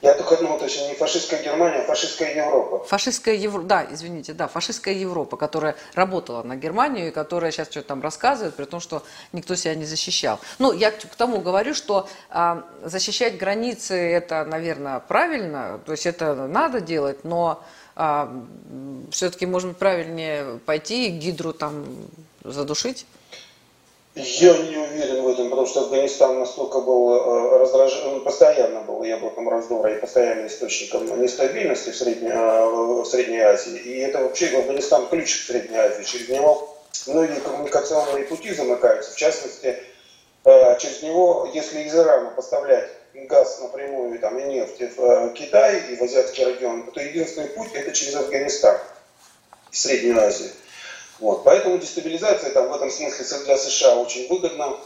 я 0.00 0.14
только 0.14 0.36
одно 0.36 0.54
уточню, 0.54 0.86
не 0.88 0.94
фашистская 0.94 1.42
Германия, 1.42 1.80
а 1.80 1.84
фашистская 1.84 2.34
Европа. 2.34 2.84
Фашистская 2.84 3.34
Европа, 3.34 3.66
да, 3.66 3.86
извините, 3.90 4.32
да, 4.32 4.46
фашистская 4.46 4.94
Европа, 4.94 5.36
которая 5.36 5.74
работала 5.94 6.44
на 6.44 6.54
Германию 6.54 7.08
и 7.08 7.10
которая 7.10 7.50
сейчас 7.50 7.68
что-то 7.68 7.88
там 7.88 8.02
рассказывает, 8.02 8.54
при 8.54 8.64
том, 8.64 8.78
что 8.78 9.02
никто 9.32 9.56
себя 9.56 9.74
не 9.74 9.84
защищал. 9.84 10.38
Ну, 10.60 10.72
я 10.72 10.92
к 10.92 11.16
тому 11.16 11.40
говорю, 11.40 11.74
что 11.74 12.08
а, 12.30 12.64
защищать 12.84 13.38
границы 13.38 13.94
это, 13.94 14.44
наверное, 14.44 15.00
правильно, 15.00 15.80
то 15.84 15.92
есть 15.92 16.06
это 16.06 16.34
надо 16.46 16.80
делать, 16.80 17.24
но 17.24 17.64
а, 17.96 18.32
все-таки, 19.10 19.46
может 19.46 19.70
быть, 19.70 19.78
правильнее 19.78 20.60
пойти 20.64 21.08
и 21.08 21.10
гидру 21.10 21.52
там 21.52 21.86
задушить? 22.44 23.04
Я 24.18 24.52
не 24.58 24.76
уверен 24.76 25.22
в 25.22 25.28
этом, 25.28 25.48
потому 25.48 25.68
что 25.68 25.82
Афганистан 25.82 26.40
настолько 26.40 26.80
был 26.80 27.14
э, 27.14 27.58
раздражен, 27.58 28.14
ну, 28.14 28.20
постоянно 28.20 28.80
был 28.80 29.04
яблоком 29.04 29.48
раздора 29.48 29.94
и 29.94 30.00
постоянным 30.00 30.48
источником 30.48 31.22
нестабильности 31.22 31.90
в 31.90 31.96
Средней, 31.96 32.30
э, 32.30 32.64
в 32.66 33.04
Средней 33.04 33.38
Азии. 33.38 33.76
И 33.78 33.98
это 33.98 34.18
вообще 34.18 34.58
Афганистан 34.58 35.06
ключ 35.06 35.38
к 35.38 35.46
Средней 35.46 35.76
Азии. 35.76 36.02
Через 36.02 36.28
него 36.30 36.76
многие 37.06 37.38
коммуникационные 37.38 38.24
пути 38.24 38.52
замыкаются. 38.52 39.12
В 39.12 39.16
частности, 39.16 39.78
э, 40.44 40.78
через 40.80 41.00
него, 41.02 41.48
если 41.54 41.82
из 41.82 41.94
Ирана 41.94 42.30
поставлять 42.30 42.90
газ 43.14 43.60
напрямую 43.60 44.18
там, 44.18 44.36
и 44.40 44.42
нефть 44.44 44.96
в 44.96 45.32
Китай 45.34 45.80
и 45.92 45.96
в 45.96 46.02
азиатский 46.02 46.44
регион, 46.44 46.90
то 46.90 47.00
единственный 47.00 47.48
путь 47.50 47.70
это 47.72 47.92
через 47.92 48.16
Афганистан, 48.16 48.78
в 49.70 49.76
Среднюю 49.76 50.20
Азию. 50.20 50.50
Вот. 51.20 51.44
Поэтому 51.44 51.78
дестабилизация 51.78 52.50
там, 52.50 52.68
в 52.68 52.74
этом 52.74 52.90
смысле 52.90 53.44
для 53.44 53.56
США 53.56 53.96
очень 53.96 54.28
выгодна. 54.28 54.76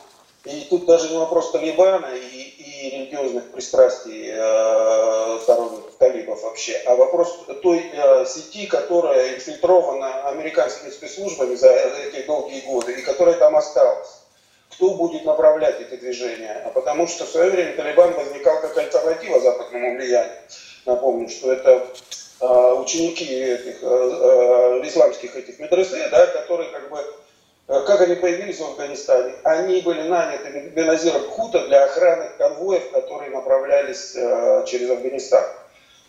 И 0.44 0.66
тут 0.68 0.86
даже 0.86 1.08
не 1.10 1.16
вопрос 1.18 1.52
Талибана 1.52 2.14
и, 2.16 2.36
и 2.36 2.90
религиозных 2.90 3.52
пристрастий 3.52 4.28
э, 4.28 5.38
сторонников 5.40 5.94
талибов 5.98 6.42
вообще, 6.42 6.82
а 6.84 6.96
вопрос 6.96 7.44
той 7.62 7.84
э, 7.92 8.26
сети, 8.26 8.66
которая 8.66 9.36
инфильтрована 9.36 10.28
американскими 10.28 10.90
спецслужбами 10.90 11.54
за 11.54 11.70
эти 11.70 12.26
долгие 12.26 12.60
годы 12.62 12.92
и 12.92 13.02
которая 13.02 13.36
там 13.36 13.54
осталась. 13.54 14.22
Кто 14.72 14.94
будет 14.94 15.24
направлять 15.24 15.80
эти 15.80 15.94
движения? 16.00 16.60
А 16.66 16.70
потому 16.70 17.06
что 17.06 17.24
в 17.24 17.28
свое 17.28 17.50
время 17.50 17.76
Талибан 17.76 18.12
возникал 18.14 18.60
как 18.60 18.76
альтернатива 18.76 19.38
западному 19.38 19.96
влиянию. 19.96 20.38
Напомню, 20.86 21.28
что 21.28 21.52
это 21.52 21.86
ученики 22.46 23.24
этих 23.24 23.82
э, 23.82 23.86
э, 23.86 24.80
исламских 24.86 25.36
этих 25.36 25.58
медресе, 25.58 26.08
да, 26.10 26.26
которые 26.26 26.70
как 26.70 26.90
бы 26.90 26.98
как 27.66 28.00
они 28.00 28.16
появились 28.16 28.58
в 28.58 28.64
Афганистане? 28.64 29.34
Они 29.44 29.80
были 29.80 30.02
наняты 30.02 30.70
Беназиром 30.74 31.22
Хута 31.28 31.66
для 31.66 31.84
охраны 31.84 32.28
конвоев, 32.36 32.90
которые 32.90 33.30
направлялись 33.30 34.12
через 34.66 34.90
Афганистан. 34.90 35.44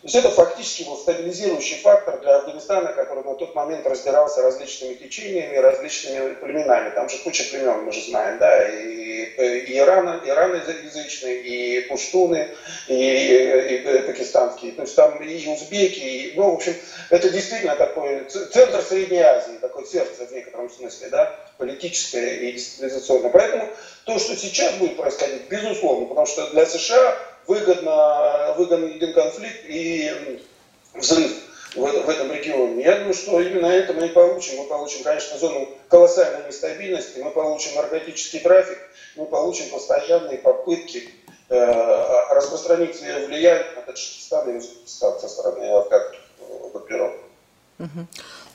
То 0.04 0.08
есть 0.08 0.16
это 0.16 0.28
фактически 0.34 0.82
был 0.82 0.98
стабилизирующий 0.98 1.78
фактор 1.78 2.20
для 2.20 2.36
Афганистана, 2.36 2.92
который 2.92 3.24
на 3.24 3.34
тот 3.36 3.54
момент 3.54 3.86
раздирался 3.86 4.42
различными 4.42 4.92
течениями, 4.92 5.56
различными 5.56 6.34
племенами. 6.34 6.90
Там 6.90 7.08
же 7.08 7.16
куча 7.24 7.44
племен, 7.44 7.84
мы 7.84 7.90
же 7.90 8.02
знаем, 8.02 8.36
да, 8.38 8.68
и, 8.68 9.22
и 9.64 9.78
Иран, 9.78 10.20
Иран 10.26 10.56
язычный, 10.56 11.40
и 11.40 11.80
пуштуны, 11.88 12.50
и, 12.86 12.94
и, 12.94 13.76
и 13.76 14.02
пакистанские, 14.02 14.72
то 14.72 14.82
есть 14.82 14.94
там 14.94 15.16
и 15.22 15.48
узбеки, 15.48 16.00
и, 16.00 16.34
ну, 16.36 16.50
в 16.50 16.54
общем, 16.56 16.74
это 17.08 17.30
действительно 17.30 17.74
такой 17.74 18.24
центр 18.24 18.82
Средней 18.82 19.22
Азии, 19.22 19.56
такой 19.58 19.86
сердце 19.86 20.26
в 20.26 20.32
некотором 20.32 20.68
смысле, 20.68 21.08
да, 21.08 21.34
политическое 21.56 22.50
и 22.50 22.58
цивилизационное. 22.58 23.30
Поэтому 23.30 23.70
то, 24.04 24.18
что 24.18 24.36
сейчас 24.36 24.74
будет 24.74 24.98
происходить, 24.98 25.48
безусловно, 25.48 26.04
потому 26.04 26.26
что 26.26 26.50
для 26.50 26.66
США 26.66 27.16
выгодно, 27.46 28.54
выгоден 28.56 29.12
конфликт 29.12 29.64
и 29.66 30.40
взрыв 30.94 31.32
в, 31.74 31.80
в 31.80 32.08
этом 32.08 32.32
регионе. 32.32 32.82
Я 32.82 32.98
думаю, 32.98 33.14
что 33.14 33.40
именно 33.40 33.66
это 33.66 33.92
мы 33.92 34.06
и 34.06 34.10
получим. 34.10 34.58
Мы 34.58 34.64
получим, 34.66 35.02
конечно, 35.02 35.38
зону 35.38 35.68
колоссальной 35.88 36.46
нестабильности, 36.46 37.18
мы 37.20 37.30
получим 37.30 37.74
наркотический 37.76 38.40
трафик, 38.40 38.78
мы 39.16 39.26
получим 39.26 39.70
постоянные 39.70 40.38
попытки 40.38 41.08
э, 41.48 42.34
распространить 42.34 42.96
свое 42.96 43.26
влияние 43.26 43.66
на 43.76 43.82
Таджикистан 43.82 44.50
и 44.50 44.58
Узбекистан 44.58 45.20
со 45.20 45.28
стороны 45.28 45.84
как 45.90 46.14
группировок. 46.72 47.16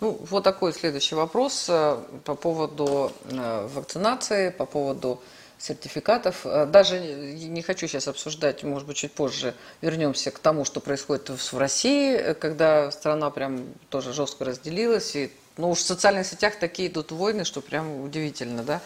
Ну, 0.01 0.17
вот 0.29 0.43
такой 0.45 0.71
следующий 0.71 1.15
вопрос 1.15 1.65
э, 1.67 1.97
по 2.23 2.35
поводу 2.35 3.11
э, 3.29 3.67
вакцинации, 3.67 4.49
по 4.49 4.65
поводу 4.65 5.19
сертификатов. 5.59 6.45
Э, 6.45 6.65
даже 6.65 6.99
не 6.99 7.61
хочу 7.61 7.87
сейчас 7.87 8.07
обсуждать, 8.07 8.63
может 8.63 8.87
быть, 8.87 8.97
чуть 8.97 9.11
позже 9.11 9.53
вернемся 9.81 10.31
к 10.31 10.39
тому, 10.39 10.65
что 10.65 10.79
происходит 10.79 11.29
в 11.29 11.57
России, 11.57 12.15
э, 12.15 12.33
когда 12.33 12.91
страна 12.91 13.29
прям 13.29 13.65
тоже 13.89 14.13
жестко 14.13 14.45
разделилась. 14.45 15.15
И, 15.15 15.31
ну 15.57 15.71
уж 15.71 15.79
в 15.79 15.85
социальных 15.85 16.25
сетях 16.25 16.57
такие 16.57 16.89
идут 16.89 17.11
войны, 17.11 17.43
что 17.43 17.61
прям 17.61 18.01
удивительно, 18.01 18.63
да, 18.63 18.81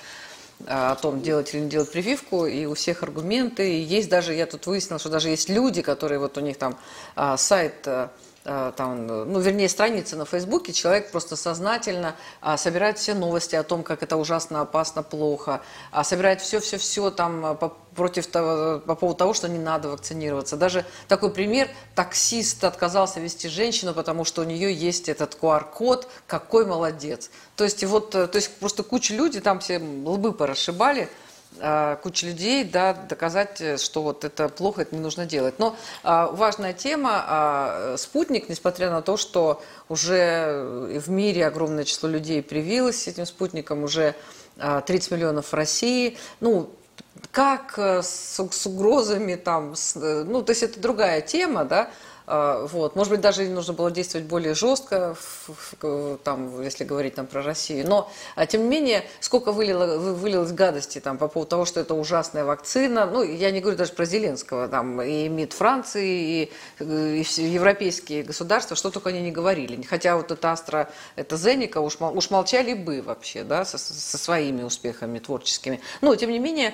о 0.65 0.95
том, 0.95 1.21
делать 1.21 1.53
или 1.53 1.61
не 1.61 1.69
делать 1.69 1.91
прививку, 1.91 2.45
и 2.45 2.65
у 2.65 2.73
всех 2.73 3.03
аргументы. 3.03 3.73
И 3.73 3.81
есть 3.81 4.09
даже, 4.09 4.33
я 4.33 4.45
тут 4.45 4.65
выяснила, 4.65 4.99
что 4.99 5.09
даже 5.09 5.29
есть 5.29 5.49
люди, 5.49 5.81
которые 5.81 6.19
вот 6.19 6.37
у 6.37 6.41
них 6.41 6.57
там 6.57 6.77
а, 7.15 7.37
сайт 7.37 7.85
Э, 7.85 8.09
там, 8.43 9.07
ну, 9.07 9.39
вернее, 9.39 9.69
страницы 9.69 10.17
на 10.17 10.25
Фейсбуке, 10.25 10.73
человек 10.73 11.11
просто 11.11 11.37
сознательно 11.37 12.15
а, 12.41 12.57
собирает 12.57 12.97
все 12.97 13.13
новости 13.13 13.55
о 13.55 13.63
том, 13.63 13.83
как 13.83 14.03
это 14.03 14.17
ужасно, 14.17 14.61
опасно, 14.61 15.01
плохо, 15.01 15.61
а, 15.91 16.03
собирает 16.03 16.41
все-все-все 16.41 17.09
там 17.09 17.45
а, 17.45 17.55
по, 17.55 17.69
против 17.69 18.27
того, 18.27 18.79
по 18.79 18.95
поводу 18.95 19.17
того, 19.17 19.33
что 19.33 19.47
не 19.47 19.59
надо 19.59 19.89
вакцинироваться. 19.89 20.57
Даже 20.57 20.85
такой 21.07 21.31
пример, 21.31 21.69
таксист 21.95 22.63
отказался 22.65 23.21
вести 23.21 23.47
женщину, 23.47 23.93
потому 23.93 24.25
что 24.25 24.41
у 24.41 24.45
нее 24.45 24.73
есть 24.73 25.07
этот 25.07 25.37
QR-код, 25.41 26.09
какой 26.27 26.65
молодец. 26.65 27.29
То 27.55 27.63
есть, 27.63 27.83
вот, 27.85 28.13
э, 28.15 28.27
то 28.27 28.35
есть 28.37 28.53
просто 28.57 28.83
куча 28.83 29.13
людей 29.13 29.41
там 29.41 29.59
все 29.59 29.77
лбы 29.79 30.33
порасшибали, 30.33 31.09
куча 32.01 32.27
людей, 32.27 32.63
да, 32.63 32.93
доказать, 32.93 33.61
э, 33.61 33.77
что 33.77 34.01
вот 34.01 34.23
это 34.23 34.49
плохо, 34.49 34.81
это 34.81 34.95
не 34.95 35.01
нужно 35.01 35.25
делать. 35.25 35.59
Но 35.59 35.75
а, 36.03 36.27
важная 36.27 36.73
тема, 36.73 37.23
а, 37.27 37.95
спутник, 37.97 38.49
несмотря 38.49 38.89
на 38.89 39.01
то, 39.01 39.17
что 39.17 39.61
уже 39.89 40.99
в 40.99 41.09
мире 41.09 41.47
огромное 41.47 41.83
число 41.83 42.09
людей 42.09 42.41
привилось 42.41 43.07
этим 43.07 43.25
спутником, 43.25 43.83
уже 43.83 44.15
а, 44.57 44.81
30 44.81 45.11
миллионов 45.11 45.47
в 45.51 45.53
России, 45.53 46.17
ну, 46.39 46.69
как 47.31 47.73
э, 47.77 48.01
с, 48.03 48.39
с 48.39 48.65
угрозами 48.67 49.35
там, 49.35 49.75
с, 49.75 49.95
э, 49.95 50.23
ну, 50.23 50.43
то 50.43 50.51
есть 50.51 50.63
это 50.63 50.79
другая 50.79 51.21
тема, 51.21 51.65
да, 51.65 51.81
а, 51.83 51.89
вот. 52.25 52.95
Может 52.95 53.11
быть, 53.11 53.21
даже 53.21 53.43
нужно 53.49 53.73
было 53.73 53.91
действовать 53.91 54.27
более 54.27 54.53
жестко, 54.53 55.15
там, 56.23 56.61
если 56.61 56.83
говорить 56.83 57.15
там, 57.15 57.27
про 57.27 57.41
Россию. 57.41 57.87
Но, 57.87 58.11
а, 58.35 58.45
тем 58.45 58.63
не 58.63 58.69
менее, 58.69 59.03
сколько 59.19 59.51
вылило, 59.51 59.97
вылилось 59.97 60.51
гадости 60.51 60.99
там, 60.99 61.17
по 61.17 61.27
поводу 61.27 61.49
того, 61.49 61.65
что 61.65 61.79
это 61.79 61.93
ужасная 61.93 62.45
вакцина. 62.45 63.05
Ну, 63.05 63.23
я 63.23 63.51
не 63.51 63.59
говорю 63.59 63.77
даже 63.77 63.93
про 63.93 64.05
Зеленского. 64.05 64.67
Там, 64.67 65.01
и 65.01 65.27
МИД 65.27 65.53
Франции, 65.53 66.49
и, 66.79 66.83
и 66.83 67.25
европейские 67.41 68.23
государства, 68.23 68.75
что 68.75 68.89
только 68.89 69.09
они 69.09 69.21
не 69.21 69.31
говорили. 69.31 69.81
Хотя 69.83 70.15
вот 70.15 70.31
это 70.31 70.51
Астра, 70.51 70.89
это 71.15 71.35
Зеника, 71.35 71.79
уж, 71.79 71.97
уж 71.99 72.29
молчали 72.29 72.73
бы 72.73 73.01
вообще 73.01 73.43
да, 73.43 73.65
со, 73.65 73.77
со 73.77 74.17
своими 74.17 74.63
успехами 74.63 75.19
творческими. 75.19 75.81
Но, 76.01 76.15
тем 76.15 76.31
не 76.31 76.39
менее, 76.39 76.73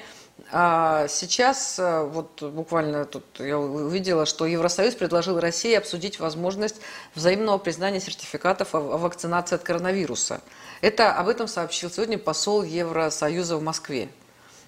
а 0.51 1.07
сейчас, 1.07 1.77
э, 1.79 2.03
вот 2.03 2.41
буквально 2.41 3.05
тут 3.05 3.23
я 3.39 3.57
увидела, 3.57 4.25
что 4.25 4.45
Евросоюз 4.45 4.95
предложил 4.95 5.39
России 5.39 5.73
обсудить 5.73 6.19
возможность 6.19 6.77
взаимного 7.15 7.57
признания 7.57 7.99
сертификатов 7.99 8.73
о 8.75 8.79
вакцинации 8.79 9.55
от 9.55 9.63
коронавируса. 9.63 10.41
Это 10.81 11.13
об 11.13 11.27
этом 11.27 11.47
сообщил 11.47 11.89
сегодня 11.89 12.17
посол 12.17 12.63
Евросоюза 12.63 13.57
в 13.57 13.61
Москве. 13.61 14.09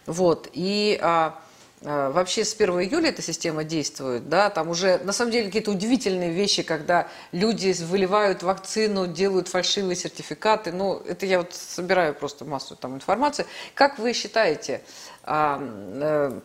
Вот. 0.06 0.50
И 0.54 1.00
а, 1.01 1.40
вообще 1.82 2.46
с 2.46 2.54
1 2.54 2.70
июля 2.82 3.10
эта 3.10 3.22
система 3.22 3.64
действует, 3.64 4.30
да, 4.30 4.50
там 4.50 4.70
уже 4.70 5.00
на 5.00 5.12
самом 5.12 5.32
деле 5.32 5.48
какие-то 5.48 5.72
удивительные 5.72 6.32
вещи, 6.32 6.62
когда 6.62 7.08
люди 7.32 7.76
выливают 7.84 8.44
вакцину, 8.44 9.08
делают 9.08 9.48
фальшивые 9.48 9.96
сертификаты, 9.96 10.72
ну, 10.72 11.02
это 11.08 11.26
я 11.26 11.40
вот 11.40 11.54
собираю 11.54 12.14
просто 12.14 12.46
массу 12.46 12.76
там 12.76 12.96
информации. 12.96 13.48
Как 13.74 13.98
вы 13.98 14.14
считаете, 14.14 14.82
а, 15.24 15.60
э, 15.62 16.40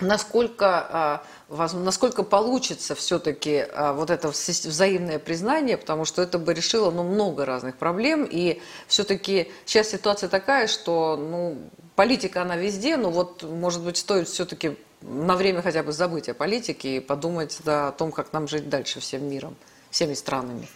насколько, 0.00 0.86
а, 0.90 1.22
насколько 1.48 2.22
получится 2.22 2.94
все-таки 2.94 3.66
а, 3.72 3.92
вот 3.92 4.10
это 4.10 4.28
взаимное 4.28 5.18
признание, 5.18 5.76
потому 5.76 6.04
что 6.04 6.22
это 6.22 6.38
бы 6.38 6.54
решило 6.54 6.90
ну, 6.90 7.02
много 7.02 7.44
разных 7.44 7.76
проблем, 7.76 8.26
и 8.28 8.60
все-таки 8.86 9.50
сейчас 9.64 9.90
ситуация 9.90 10.28
такая, 10.28 10.66
что 10.66 11.16
ну, 11.16 11.58
политика 11.98 12.42
она 12.42 12.54
везде, 12.54 12.96
но 12.96 13.10
вот, 13.10 13.42
может 13.42 13.82
быть, 13.82 13.96
стоит 13.96 14.28
все-таки 14.28 14.76
на 15.00 15.34
время 15.34 15.62
хотя 15.62 15.82
бы 15.82 15.90
забыть 15.90 16.28
о 16.28 16.34
политике 16.34 16.96
и 16.96 17.00
подумать 17.00 17.58
да, 17.64 17.88
о 17.88 17.92
том, 17.92 18.12
как 18.12 18.32
нам 18.32 18.46
жить 18.46 18.68
дальше 18.68 19.00
всем 19.00 19.28
миром, 19.28 19.56
всеми 19.90 20.14
странами. 20.14 20.68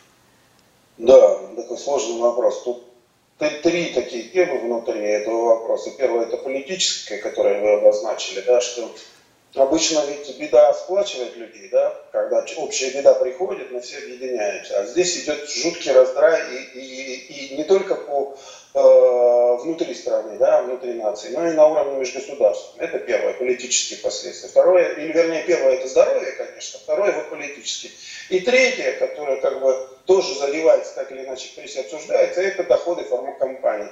Да, 0.99 1.39
такой 1.55 1.79
сложный 1.79 2.19
вопрос. 2.19 2.65
Тут 2.65 2.83
три 3.39 3.93
такие 3.95 4.25
темы 4.25 4.59
внутри 4.59 4.99
этого 4.99 5.45
вопроса. 5.45 5.93
Первое 5.97 6.27
это 6.27 6.39
политическое, 6.39 7.19
которое 7.19 7.61
вы 7.61 7.73
обозначили, 7.75 8.41
да, 8.41 8.61
что 8.61 8.93
обычно 9.55 10.03
ведь 10.09 10.37
беда 10.41 10.75
сплачивает 10.75 11.37
людей, 11.37 11.69
да, 11.71 11.95
когда 12.11 12.45
общая 12.57 12.91
беда 12.91 13.15
приходит, 13.15 13.71
мы 13.71 13.81
все 13.81 13.99
объединяемся. 13.99 14.81
А 14.81 14.87
здесь 14.87 15.23
идет 15.23 15.49
жуткий 15.49 15.93
раздрай 15.93 16.43
и, 16.75 16.81
и, 16.81 17.15
и 17.53 17.57
не 17.59 17.63
только 17.63 17.95
по 17.95 18.37
э, 18.75 19.42
внутри 19.63 19.95
страны, 19.95 20.37
да, 20.39 20.63
внутри 20.63 20.95
нации, 20.95 21.31
но 21.31 21.49
и 21.49 21.53
на 21.53 21.67
уровне 21.67 21.99
межгосударств. 21.99 22.75
Это 22.79 22.99
первое, 22.99 23.35
политические 23.35 23.99
последствия. 24.01 24.49
Второе, 24.49 24.95
или 24.95 25.13
вернее, 25.13 25.45
первое 25.45 25.75
это 25.75 25.89
здоровье, 25.89 26.33
конечно, 26.33 26.81
второе 26.81 27.13
вот 27.13 27.31
политические. 27.31 27.93
И 28.29 28.41
третье, 28.41 28.93
которое 28.99 29.41
как 29.41 29.61
бы 29.61 29.89
тоже 30.07 30.35
заливается 30.35 30.95
так 30.95 31.11
или 31.13 31.25
иначе 31.25 31.49
в 31.49 31.55
прессе 31.55 31.81
обсуждается, 31.81 32.43
это 32.43 32.65
доходы 32.65 33.05
фармакомпаний. 33.05 33.91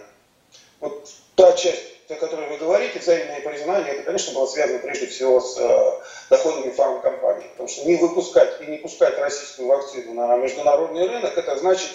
Вот 0.81 1.09
та 1.35 1.53
часть, 1.53 1.83
о 2.09 2.15
которой 2.15 2.49
вы 2.49 2.57
говорите, 2.57 2.99
взаимное 2.99 3.41
признание, 3.41 3.93
это, 3.93 4.03
конечно, 4.03 4.33
было 4.35 4.47
связано 4.47 4.79
прежде 4.81 5.07
всего 5.07 5.41
с 5.41 5.59
э, 5.59 5.93
доходами 6.31 6.71
фармкомпаний. 6.71 7.47
Потому 7.51 7.69
что 7.69 7.87
не 7.87 7.97
выпускать 7.97 8.61
и 8.61 8.67
не 8.67 8.79
пускать 8.79 9.19
российскую 9.19 9.69
вакцину 9.69 10.15
на 10.15 10.37
международный 10.37 11.07
рынок, 11.07 11.37
это 11.37 11.57
значит 11.57 11.91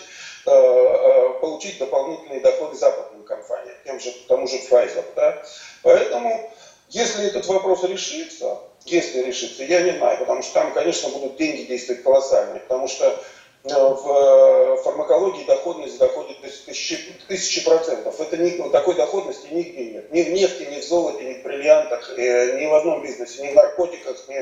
получить 0.46 1.80
дополнительные 1.80 2.40
доходы 2.40 2.76
западным 2.76 3.24
компаниям, 3.24 3.76
тем 3.84 4.00
же, 4.00 4.12
тому 4.28 4.48
же 4.48 4.58
Pfizer. 4.58 5.04
Да? 5.16 5.44
Поэтому, 5.82 6.52
если 6.90 7.28
этот 7.28 7.46
вопрос 7.48 7.84
решится, 7.84 8.60
если 8.86 9.24
решится, 9.24 9.64
я 9.64 9.82
не 9.82 9.98
знаю, 9.98 10.20
потому 10.20 10.44
что 10.44 10.54
там, 10.54 10.74
конечно, 10.74 11.10
будут 11.10 11.38
деньги 11.38 11.64
действовать 11.64 12.04
колоссальные, 12.04 12.62
потому 12.62 12.88
что 12.88 13.20
Э, 13.68 13.90
в 13.90 14.78
э, 14.78 14.84
фармакологии 14.84 15.44
доходность 15.46 15.98
доходит 15.98 16.40
до 16.42 16.48
тысячи, 16.48 17.00
тысячи 17.28 17.64
процентов. 17.66 18.20
Это 18.20 18.38
не, 18.38 18.52
такой 18.70 18.94
доходности 18.94 19.48
нигде 19.50 19.86
нет. 19.86 20.12
Ни 20.12 20.22
в 20.22 20.30
нефти, 20.30 20.68
ни 20.70 20.80
в 20.80 20.84
золоте, 20.84 21.24
ни 21.24 21.34
в 21.40 21.44
бриллиантах, 21.44 22.14
э, 22.16 22.60
ни 22.60 22.68
в 22.68 22.76
одном 22.76 23.02
бизнесе, 23.02 23.42
ни 23.44 23.52
в 23.52 23.56
наркотиках, 23.56 24.18
ни, 24.28 24.36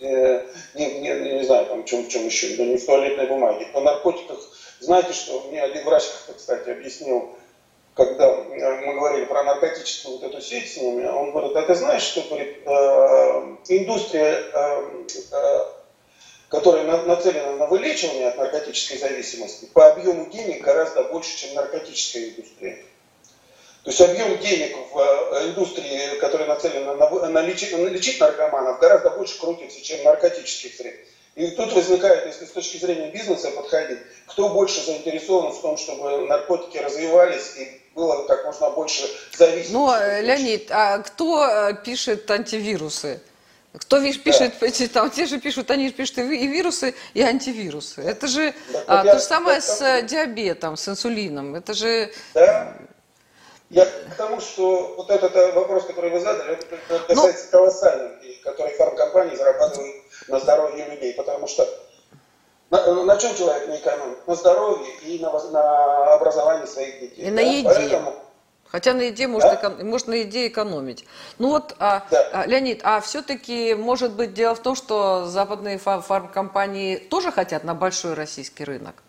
э, 0.00 0.46
ни, 0.74 0.84
ни, 0.84 1.38
не 1.38 1.44
знаю, 1.44 1.66
там, 1.66 1.84
чем, 1.84 2.04
в 2.04 2.08
чем 2.08 2.26
еще, 2.26 2.56
ни 2.56 2.76
в 2.76 2.86
туалетной 2.86 3.26
бумаге. 3.26 3.66
По 3.72 3.80
наркотиках, 3.80 4.38
знаете, 4.80 5.12
что 5.12 5.40
мне 5.48 5.62
один 5.62 5.84
врач, 5.84 6.04
кстати, 6.36 6.70
объяснил, 6.70 7.36
когда 7.94 8.32
мы 8.32 8.94
говорили 8.94 9.24
про 9.24 9.42
наркотическую 9.42 10.18
вот 10.18 10.30
эту 10.30 10.40
сеть 10.40 10.72
с 10.72 10.76
ними, 10.76 11.06
он 11.06 11.32
говорит, 11.32 11.56
а 11.56 11.62
ты 11.62 11.74
знаешь, 11.74 12.02
что 12.02 12.22
говорит, 12.22 12.58
э, 12.64 13.56
индустрия 13.68 14.40
э, 14.52 15.06
э, 15.32 15.64
которая 16.48 16.84
нацелена 16.84 17.56
на 17.56 17.66
вылечивание 17.66 18.28
от 18.28 18.36
наркотической 18.36 18.98
зависимости, 18.98 19.66
по 19.66 19.88
объему 19.90 20.30
денег 20.30 20.62
гораздо 20.62 21.04
больше, 21.04 21.36
чем 21.36 21.54
наркотическая 21.54 22.30
индустрия. 22.30 22.78
То 23.84 23.90
есть 23.90 24.00
объем 24.00 24.38
денег 24.38 24.76
в 24.92 24.98
э, 24.98 25.48
индустрии, 25.48 26.18
которая 26.20 26.48
нацелена 26.48 26.94
на, 26.94 27.28
на, 27.28 27.42
лечить, 27.42 27.72
на 27.72 27.88
лечить 27.88 28.20
наркоманов, 28.20 28.80
гораздо 28.80 29.10
больше 29.10 29.38
крутится, 29.38 29.80
чем 29.82 30.04
наркотических 30.04 30.74
средств. 30.74 31.12
И 31.38 31.52
тут 31.52 31.72
возникает, 31.72 32.26
если 32.26 32.46
с 32.46 32.50
точки 32.50 32.78
зрения 32.78 33.12
бизнеса 33.12 33.52
подходить, 33.52 34.00
кто 34.26 34.48
больше 34.48 34.84
заинтересован 34.84 35.52
в 35.52 35.62
том, 35.62 35.76
чтобы 35.76 36.26
наркотики 36.26 36.78
развивались 36.78 37.54
и 37.56 37.80
было 37.94 38.26
как 38.26 38.44
можно 38.44 38.70
больше 38.70 39.08
зависимости. 39.36 39.72
Ну, 39.72 39.88
э, 39.88 40.22
Леонид, 40.22 40.68
а 40.72 40.98
кто 40.98 41.46
э, 41.46 41.74
пишет 41.84 42.28
антивирусы? 42.28 43.20
Кто 43.72 44.00
пишет, 44.00 44.54
да. 44.60 44.66
эти, 44.66 44.88
там, 44.88 45.10
те 45.10 45.26
же 45.26 45.38
пишут, 45.38 45.70
они 45.70 45.88
пишут 45.92 46.18
и 46.18 46.46
вирусы, 46.48 46.96
и 47.14 47.22
антивирусы. 47.22 48.02
Это 48.02 48.26
же 48.26 48.52
да, 48.72 48.82
а, 48.88 49.04
я, 49.04 49.12
то 49.12 49.18
же 49.20 49.24
самое 49.24 49.60
с 49.60 49.80
я, 49.80 50.02
диабетом, 50.02 50.76
с 50.76 50.88
инсулином. 50.88 51.54
Это 51.54 51.72
же... 51.72 52.12
Да. 52.34 52.76
Я 53.70 53.84
к 53.84 54.14
тому, 54.16 54.40
что 54.40 54.94
вот 54.96 55.10
этот 55.10 55.36
э, 55.36 55.52
вопрос, 55.52 55.84
который 55.84 56.10
вы 56.10 56.18
задали, 56.18 56.54
это 56.54 56.78
ну, 56.88 56.98
касается 57.06 57.44
ну, 57.44 57.50
колоссальных 57.52 58.18
которые 58.48 58.76
фармкомпании 58.76 59.36
зарабатывают 59.36 59.94
на 60.26 60.40
здоровье 60.40 60.86
людей. 60.86 61.14
Потому 61.14 61.46
что 61.46 61.66
на, 62.70 63.04
на 63.04 63.16
чем 63.16 63.34
человек 63.34 63.68
не 63.68 63.76
экономит? 63.76 64.26
На 64.26 64.34
здоровье 64.34 64.94
и 65.02 65.18
на, 65.20 65.32
на 65.50 66.14
образовании 66.14 66.66
своих 66.66 67.00
детей. 67.00 67.22
И 67.22 67.30
да? 67.30 67.30
на 67.30 67.40
еде. 67.40 67.68
Поэтому, 67.68 68.14
Хотя 68.70 68.92
на 68.92 69.02
еде 69.02 69.26
может, 69.26 69.50
да? 69.50 69.54
экон... 69.54 69.88
может 69.88 70.08
на 70.08 70.14
еде 70.14 70.46
экономить. 70.46 71.06
Ну 71.38 71.50
вот, 71.50 71.74
а, 71.78 72.04
да. 72.10 72.28
а, 72.32 72.46
Леонид, 72.46 72.80
а 72.82 73.00
все-таки, 73.00 73.74
может 73.74 74.12
быть, 74.12 74.34
дело 74.34 74.54
в 74.54 74.60
том, 74.60 74.74
что 74.74 75.24
западные 75.24 75.78
фармкомпании 75.78 76.96
тоже 76.96 77.32
хотят 77.32 77.64
на 77.64 77.74
большой 77.74 78.12
российский 78.14 78.64
рынок? 78.64 79.02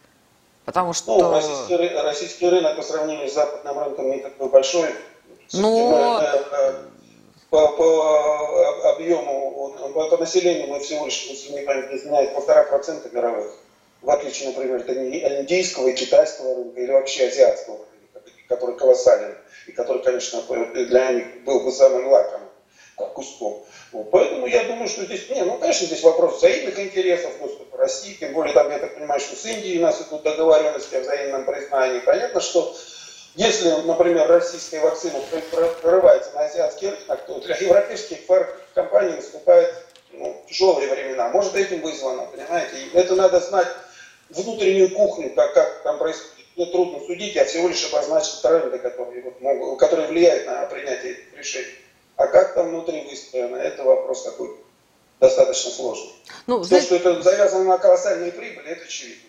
Потому 0.63 0.93
что... 0.93 1.17
Ну, 1.17 1.31
российский, 1.31 1.75
российский 1.75 2.49
рынок 2.49 2.77
по 2.77 2.83
сравнению 2.83 3.27
с 3.27 3.33
западным 3.33 3.79
рынком 3.79 4.11
не 4.11 4.19
такой 4.19 4.49
большой. 4.49 4.93
Но... 5.53 6.21
По, 7.49 7.67
по 7.69 8.91
объему, 8.91 9.75
по, 9.93 10.17
населению 10.17 10.67
мы 10.67 10.79
всего 10.79 11.05
лишь, 11.05 11.25
если 11.27 11.53
не 11.53 11.61
память 11.61 12.33
полтора 12.33 12.63
процента 12.63 13.09
мировых. 13.09 13.51
В 14.01 14.09
отличие, 14.11 14.49
например, 14.49 14.77
от 14.77 14.89
индийского 14.89 15.87
и 15.87 15.95
китайского 15.95 16.55
рынка 16.55 16.79
или 16.79 16.91
вообще 16.91 17.27
азиатского 17.27 17.77
рынка, 17.77 18.31
который 18.47 18.77
колоссален 18.77 19.35
и 19.67 19.71
который, 19.71 20.03
конечно, 20.03 20.41
для 20.73 21.11
них 21.11 21.43
был 21.43 21.61
бы 21.61 21.71
самым 21.71 22.07
лакомым 22.07 22.49
куском. 23.07 23.65
Вот. 23.91 24.11
Поэтому 24.11 24.45
я 24.45 24.63
думаю, 24.65 24.87
что 24.87 25.05
здесь, 25.05 25.29
не, 25.29 25.43
ну, 25.43 25.57
конечно, 25.57 25.87
здесь 25.87 26.03
вопрос 26.03 26.37
взаимных 26.37 26.77
интересов, 26.79 27.31
доступа 27.41 27.77
России, 27.77 28.13
тем 28.19 28.33
более 28.33 28.53
там, 28.53 28.69
я 28.69 28.79
так 28.79 28.95
понимаю, 28.95 29.19
что 29.19 29.35
с 29.35 29.45
Индией 29.45 29.79
у 29.79 29.83
нас 29.83 30.01
идут 30.01 30.23
договоренности 30.23 30.95
о 30.95 31.01
взаимном 31.01 31.45
признании. 31.45 31.99
Понятно, 31.99 32.41
что 32.41 32.75
если, 33.39 33.69
например, 33.69 34.27
российская 34.27 34.81
вакцина 34.81 35.19
прорывается 35.81 36.31
на 36.33 36.41
азиатский 36.41 36.89
рынок, 36.89 37.25
то 37.25 37.39
для 37.39 37.55
европейских 37.55 38.17
компаний 38.73 39.15
наступают 39.15 39.73
ну, 40.11 40.43
тяжелые 40.49 40.89
времена. 40.89 41.29
Может, 41.29 41.55
этим 41.55 41.79
вызвано, 41.79 42.25
понимаете? 42.25 42.77
И 42.77 42.97
это 42.97 43.15
надо 43.15 43.39
знать 43.39 43.69
внутреннюю 44.29 44.93
кухню, 44.93 45.33
как, 45.33 45.53
как 45.53 45.83
там 45.83 45.99
происходит 45.99 46.33
мне 46.57 46.65
трудно 46.65 46.99
судить, 47.05 47.35
я 47.35 47.45
всего 47.45 47.69
лишь 47.69 47.85
обозначил 47.85 48.41
тренды, 48.41 48.77
которые, 48.79 49.21
вот, 49.21 49.39
могут, 49.39 49.79
которые 49.79 50.09
влияют 50.09 50.45
на 50.45 50.65
принятие 50.65 51.15
решений. 51.37 51.75
А 52.17 52.27
как 52.27 52.53
там 52.53 52.67
внутри 52.67 53.05
выстроено, 53.05 53.55
это 53.55 53.85
вопрос 53.85 54.23
такой 54.23 54.57
достаточно 55.21 55.71
сложный. 55.71 56.11
Ну, 56.47 56.57
То, 56.57 56.63
знаете... 56.65 56.87
что 56.87 56.95
это 56.97 57.21
завязано 57.21 57.63
на 57.63 57.77
колоссальные 57.77 58.33
прибыли, 58.33 58.71
это 58.71 58.83
очевидно. 58.83 59.28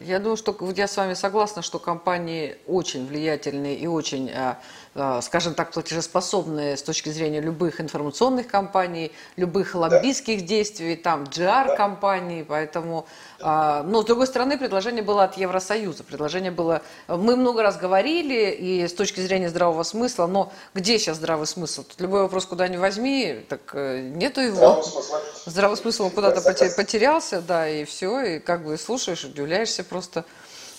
Я 0.00 0.18
думаю, 0.18 0.36
что 0.36 0.56
я 0.76 0.88
с 0.88 0.96
вами 0.96 1.14
согласна, 1.14 1.62
что 1.62 1.78
компании 1.78 2.56
очень 2.66 3.06
влиятельные 3.06 3.76
и 3.76 3.86
очень, 3.86 4.30
а, 4.30 4.58
а, 4.94 5.20
скажем 5.22 5.54
так, 5.54 5.72
платежеспособные 5.72 6.76
с 6.76 6.82
точки 6.82 7.10
зрения 7.10 7.40
любых 7.40 7.80
информационных 7.80 8.48
компаний, 8.48 9.12
любых 9.36 9.74
лоббистских 9.74 10.40
да. 10.40 10.46
действий, 10.46 10.96
там 10.96 11.24
GR-компаний, 11.24 12.44
поэтому... 12.46 13.06
А, 13.40 13.82
но, 13.82 14.02
с 14.02 14.04
другой 14.04 14.26
стороны, 14.26 14.58
предложение 14.58 15.02
было 15.02 15.24
от 15.24 15.36
Евросоюза. 15.36 16.02
Предложение 16.04 16.50
было... 16.50 16.82
Мы 17.08 17.36
много 17.36 17.62
раз 17.62 17.76
говорили, 17.76 18.50
и 18.50 18.86
с 18.88 18.92
точки 18.92 19.20
зрения 19.20 19.48
здравого 19.48 19.82
смысла, 19.82 20.26
но 20.26 20.52
где 20.74 20.98
сейчас 20.98 21.18
здравый 21.18 21.46
смысл? 21.46 21.84
Тут 21.84 22.00
любой 22.00 22.22
вопрос, 22.22 22.46
куда 22.46 22.68
ни 22.68 22.76
возьми, 22.76 23.44
так 23.48 23.60
э, 23.74 24.00
нету 24.00 24.40
его. 24.40 24.56
Здравого 24.56 24.82
смысла. 24.82 25.20
Здравый 25.46 25.76
смысл 25.76 26.10
куда-то 26.10 26.40
потерялся, 26.40 27.40
да, 27.40 27.68
и 27.68 27.84
все, 27.84 28.20
и 28.20 28.38
как 28.38 28.64
бы 28.64 28.78
слушаешь, 28.78 29.24
удивляешься 29.24 29.83
просто. 29.84 30.24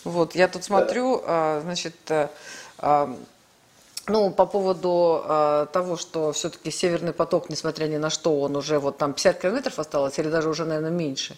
Вот, 0.03 0.35
я 0.35 0.47
тут 0.47 0.63
смотрю, 0.63 1.21
а, 1.25 1.61
значит, 1.61 1.95
а, 2.09 2.29
а, 2.77 3.15
ну, 4.07 4.29
по 4.29 4.45
поводу 4.45 5.23
э, 5.25 5.65
того, 5.73 5.97
что 5.97 6.31
все-таки 6.31 6.69
Северный 6.69 7.11
поток, 7.11 7.49
несмотря 7.49 7.87
ни 7.87 7.97
на 7.97 8.11
что, 8.11 8.39
он 8.39 8.55
уже 8.55 8.77
вот 8.77 8.99
там 8.99 9.13
50 9.13 9.41
километров 9.41 9.79
осталось, 9.79 10.19
или 10.19 10.29
даже 10.29 10.49
уже, 10.49 10.63
наверное, 10.63 10.91
меньше. 10.91 11.35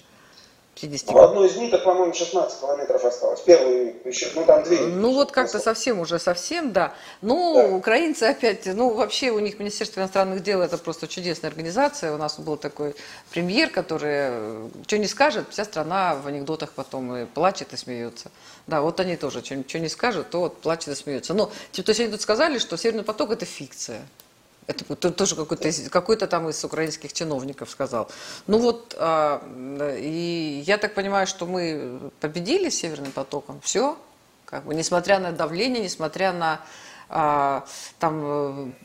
50. 0.79 1.09
В 1.09 1.17
одной 1.17 1.47
из 1.47 1.55
ниток, 1.55 1.83
по-моему, 1.83 2.13
16 2.13 2.59
километров 2.59 3.03
осталось. 3.03 3.41
Первую 3.41 3.95
еще, 4.05 4.29
ну 4.35 4.45
там 4.45 4.63
две. 4.63 4.79
Ну 4.79 5.13
вот 5.13 5.31
как-то 5.31 5.59
совсем 5.59 5.99
уже, 5.99 6.19
совсем, 6.19 6.71
да. 6.71 6.93
Ну, 7.21 7.55
да. 7.55 7.75
украинцы 7.75 8.23
опять, 8.23 8.65
ну 8.65 8.93
вообще 8.93 9.31
у 9.31 9.39
них 9.39 9.59
Министерство 9.59 10.01
иностранных 10.01 10.43
дел 10.43 10.61
это 10.61 10.77
просто 10.77 11.07
чудесная 11.07 11.49
организация. 11.49 12.13
У 12.13 12.17
нас 12.17 12.39
был 12.39 12.57
такой 12.57 12.95
премьер, 13.31 13.69
который 13.69 14.11
э, 14.13 14.69
что 14.85 14.97
не 14.97 15.07
скажет, 15.07 15.47
вся 15.49 15.65
страна 15.65 16.15
в 16.15 16.27
анекдотах 16.27 16.71
потом 16.71 17.15
и 17.15 17.25
плачет 17.25 17.73
и 17.73 17.77
смеется. 17.77 18.31
Да, 18.67 18.81
вот 18.81 18.99
они 18.99 19.15
тоже 19.15 19.43
что 19.43 19.79
не 19.79 19.89
скажут, 19.89 20.29
то 20.29 20.39
вот 20.39 20.61
плачет 20.61 20.89
и 20.89 20.95
смеется. 20.95 21.33
Но, 21.33 21.47
то 21.47 21.83
есть 21.85 21.99
они 21.99 22.11
тут 22.11 22.21
сказали, 22.21 22.59
что 22.59 22.77
Северный 22.77 23.03
поток 23.03 23.31
это 23.31 23.45
фикция. 23.45 24.01
Это 24.67 24.95
тоже 24.95 25.35
какой-то 25.35 25.69
какой 25.89 26.17
там 26.17 26.49
из 26.49 26.63
украинских 26.63 27.13
чиновников 27.13 27.69
сказал. 27.69 28.09
Ну 28.47 28.59
вот, 28.59 28.95
а, 28.99 29.41
и 29.97 30.61
я 30.65 30.77
так 30.77 30.93
понимаю, 30.93 31.25
что 31.25 31.45
мы 31.45 32.11
победили 32.19 32.69
Северным 32.69 33.13
потоком. 33.13 33.61
Все, 33.61 33.97
как 34.43 34.65
бы, 34.65 34.75
несмотря 34.75 35.19
на 35.19 35.31
давление, 35.31 35.81
несмотря 35.81 36.33
на 36.33 36.59
а, 37.09 37.63
там 37.99 38.75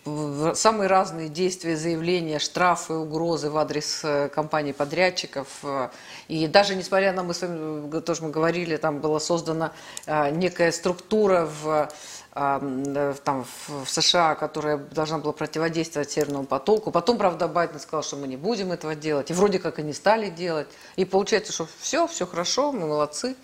самые 0.55 0.87
разные 0.87 1.29
действия, 1.29 1.77
заявления, 1.77 2.39
штрафы, 2.39 2.95
угрозы 2.95 3.51
в 3.51 3.57
адрес 3.57 4.03
э, 4.05 4.29
компаний 4.29 4.73
подрядчиков. 4.73 5.49
Э, 5.65 5.89
и 6.29 6.47
даже 6.47 6.77
несмотря 6.77 7.13
на, 7.13 7.25
мы 7.25 7.35
с 7.35 7.43
вами 7.43 8.01
тоже 8.01 8.23
мы 8.23 8.31
говорили, 8.31 8.77
там 8.77 9.01
была 9.01 9.19
создана 9.19 9.73
некая 10.07 10.71
структура 10.71 11.47
в 11.47 11.67
Э, 11.67 11.89
там, 12.35 13.45
в 13.69 13.87
США, 13.87 14.35
которая 14.35 14.79
должна 14.79 15.19
была 15.19 15.33
противодействовать 15.33 16.11
Северному 16.11 16.45
потоку. 16.45 16.91
Потом, 16.91 17.19
правда, 17.19 17.47
Байден 17.47 17.79
сказал, 17.79 18.03
что 18.03 18.17
мы 18.17 18.27
не 18.27 18.37
будем 18.37 18.73
этого 18.73 18.95
делать. 18.95 19.31
И 19.31 19.35
вроде 19.35 19.59
как 19.59 19.79
они 19.79 19.93
стали 19.93 20.31
делать. 20.31 20.69
И 20.97 21.05
получается, 21.05 21.53
что 21.53 21.67
все, 21.81 22.07
все 22.07 22.27
хорошо, 22.27 22.73
мы 22.73 22.87
молодцы. 22.87 23.37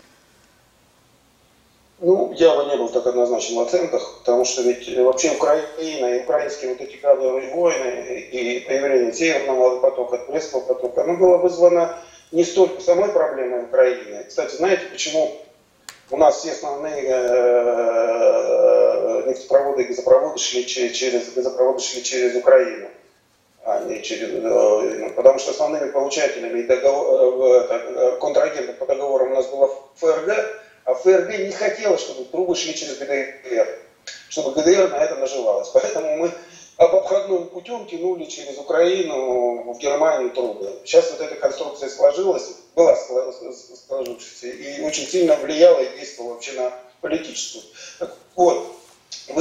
Ну, 2.00 2.32
я 2.38 2.54
бы 2.54 2.64
не 2.70 2.76
был 2.76 2.88
так 2.88 3.06
однозначен 3.06 3.56
в 3.56 3.60
оценках, 3.60 4.20
потому 4.20 4.44
что 4.44 4.62
ведь 4.62 4.96
вообще 4.96 5.32
Украина 5.32 6.06
и 6.14 6.22
украинские 6.22 6.70
вот 6.70 6.80
эти 6.80 6.96
кадровые 6.96 7.52
войны 7.52 8.20
и 8.30 8.60
появление 8.60 9.12
Северного 9.12 9.80
потока, 9.80 10.18
Турецкого 10.18 10.60
потока, 10.60 11.02
оно 11.02 11.16
было 11.16 11.38
вызвано 11.38 11.98
не 12.30 12.44
столько 12.44 12.80
самой 12.80 13.10
проблемой 13.10 13.64
Украины. 13.64 14.24
Кстати, 14.28 14.54
знаете, 14.54 14.86
почему 14.92 15.36
У 16.10 16.16
нас 16.16 16.38
все 16.38 16.52
основные 16.52 17.04
э, 17.04 17.58
нефтепроводы 19.26 19.82
и 19.82 19.86
газопроводы 19.88 20.38
шли 20.38 20.66
через, 20.66 21.34
газопроводы 21.34 21.80
шли 21.82 22.02
через 22.02 22.34
Украину. 22.34 22.88
А 23.62 23.80
не 23.84 24.02
через, 24.02 24.30
э, 24.32 25.10
потому 25.14 25.38
что 25.38 25.50
основными 25.50 25.90
получателями 25.90 26.62
договор, 26.62 27.66
э, 27.70 28.16
контрагентов 28.20 28.76
по 28.78 28.86
договорам 28.86 29.32
у 29.32 29.34
нас 29.34 29.48
было 29.48 29.70
ФРГ, 29.96 30.30
а 30.84 30.94
ФРГ 30.94 31.38
не 31.40 31.52
хотела, 31.52 31.98
чтобы 31.98 32.24
трубы 32.24 32.54
шли 32.56 32.74
через 32.74 32.96
ГДР, 32.96 33.68
чтобы 34.30 34.52
ГДР 34.52 34.88
на 34.88 35.04
это 35.04 35.16
наживалась. 35.16 35.68
Поэтому 35.68 36.16
мы 36.16 36.30
об 36.78 36.94
обходным 36.94 37.48
путем 37.48 37.86
тянули 37.86 38.24
через 38.26 38.56
Украину 38.56 39.72
в 39.72 39.78
Германию 39.78 40.30
трубы. 40.30 40.80
Сейчас 40.84 41.10
вот 41.10 41.20
эта 41.20 41.34
конструкция 41.34 41.88
сложилась, 41.88 42.54
была 42.76 42.96
сложившаяся 42.96 44.46
и 44.46 44.80
очень 44.82 45.06
сильно 45.06 45.34
влияла 45.36 45.80
и 45.80 45.98
действовала 45.98 46.34
вообще 46.34 46.52
на 46.52 46.72
политическую. 47.00 47.64
Так 47.98 48.14
вот, 48.36 48.76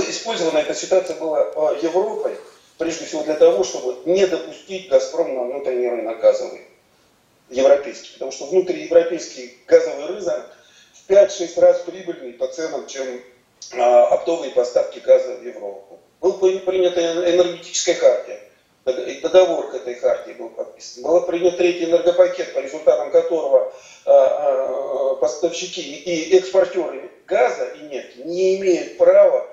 использована 0.09 0.57
эта 0.57 0.73
ситуация 0.73 1.15
была 1.17 1.41
э, 1.43 1.79
Европой, 1.83 2.35
прежде 2.79 3.05
всего 3.05 3.21
для 3.21 3.35
того, 3.35 3.63
чтобы 3.63 3.97
не 4.09 4.25
допустить 4.25 4.89
«Газпром» 4.89 5.35
на 5.35 5.43
внутренний 5.43 5.89
рынок 5.89 6.19
газовый, 6.19 6.61
европейский. 7.49 8.13
Потому 8.13 8.31
что 8.31 8.47
внутриевропейский 8.47 9.55
газовый 9.67 10.07
рынок 10.07 10.49
в 10.93 11.09
5-6 11.09 11.59
раз 11.59 11.81
прибыльнее 11.81 12.33
по 12.33 12.47
ценам, 12.47 12.87
чем 12.87 13.21
а, 13.73 14.07
оптовые 14.07 14.51
поставки 14.53 14.97
газа 14.97 15.35
в 15.35 15.45
Европу. 15.45 15.99
Был 16.21 16.33
принята 16.33 17.01
энергетическая 17.31 17.95
хартия, 17.95 18.39
договор 19.21 19.69
к 19.69 19.75
этой 19.75 19.95
хартии 19.95 20.31
был 20.31 20.49
подписан. 20.49 21.03
Был 21.03 21.21
принят 21.21 21.57
третий 21.57 21.85
энергопакет, 21.85 22.53
по 22.53 22.59
результатам 22.59 23.11
которого 23.11 23.71
а, 24.05 24.11
а, 24.11 25.15
поставщики 25.15 25.81
и 25.81 26.37
экспортеры 26.37 27.11
газа 27.27 27.65
и 27.65 27.81
нефти 27.81 28.19
не 28.19 28.57
имеют 28.57 28.97
права 28.97 29.47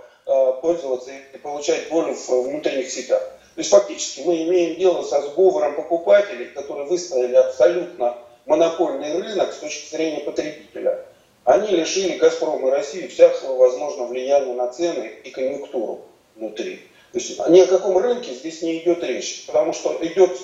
пользоваться 0.63 1.11
и 1.35 1.37
получать 1.37 1.91
боль 1.91 2.15
в 2.15 2.29
внутренних 2.31 2.91
сетях. 2.91 3.21
То 3.21 3.61
есть 3.61 3.69
фактически 3.69 4.23
мы 4.23 4.43
имеем 4.45 4.79
дело 4.79 5.03
со 5.03 5.21
сговором 5.21 5.77
покупателей, 5.77 6.47
которые 6.47 6.87
выставили 6.87 7.35
абсолютно 7.35 8.17
монопольный 8.47 9.21
рынок 9.21 9.53
с 9.53 9.59
точки 9.59 9.91
зрения 9.95 10.21
потребителя. 10.21 11.05
Они 11.45 11.69
лишили 11.69 12.17
«Газпром» 12.17 12.67
и 12.67 12.71
России 12.71 13.07
всякого 13.07 13.59
возможного 13.59 14.09
влияния 14.09 14.55
на 14.55 14.69
цены 14.69 15.13
и 15.25 15.31
конъюнктуру 15.31 16.07
внутри. 16.37 16.81
То 17.15 17.21
есть 17.21 17.49
ни 17.49 17.61
о 17.61 17.67
каком 17.69 17.97
рынке 17.97 18.33
здесь 18.33 18.61
не 18.63 18.81
идет 18.81 19.05
речь, 19.05 19.45
потому 19.47 19.73
что 19.73 19.97
идет, 20.01 20.37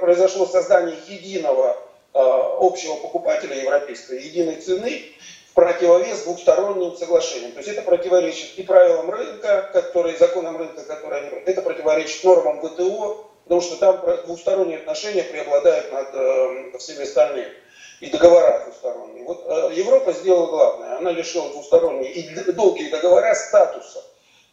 произошло 0.00 0.46
создание 0.46 0.96
единого 1.06 1.76
э, 2.14 2.18
общего 2.18 2.94
покупателя 2.94 3.60
европейской, 3.60 4.22
единой 4.22 4.56
цены 4.56 5.02
в 5.50 5.52
противовес 5.52 6.22
двухсторонним 6.22 6.96
соглашениям. 6.96 7.52
То 7.52 7.58
есть 7.58 7.68
это 7.68 7.82
противоречит 7.82 8.58
и 8.58 8.62
правилам 8.62 9.10
рынка, 9.10 9.68
которые, 9.74 10.16
законам 10.16 10.56
рынка, 10.56 10.82
которые 10.84 11.24
они, 11.24 11.42
это 11.44 11.60
противоречит 11.60 12.24
нормам 12.24 12.66
ВТО, 12.66 13.30
потому 13.44 13.60
что 13.60 13.76
там 13.76 14.02
двухсторонние 14.24 14.78
отношения 14.78 15.24
преобладают 15.24 15.92
над 15.92 16.08
э, 16.14 16.78
всеми 16.78 17.02
остальными 17.02 17.52
и 18.00 18.08
договора 18.08 18.64
двусторонние. 18.64 19.24
Вот 19.24 19.44
э, 19.46 19.74
Европа 19.74 20.14
сделала 20.14 20.46
главное, 20.46 20.96
она 20.96 21.10
лишила 21.10 21.50
двусторонние 21.50 22.12
и 22.12 22.52
долгие 22.52 22.88
договора 22.88 23.34
статуса 23.34 24.02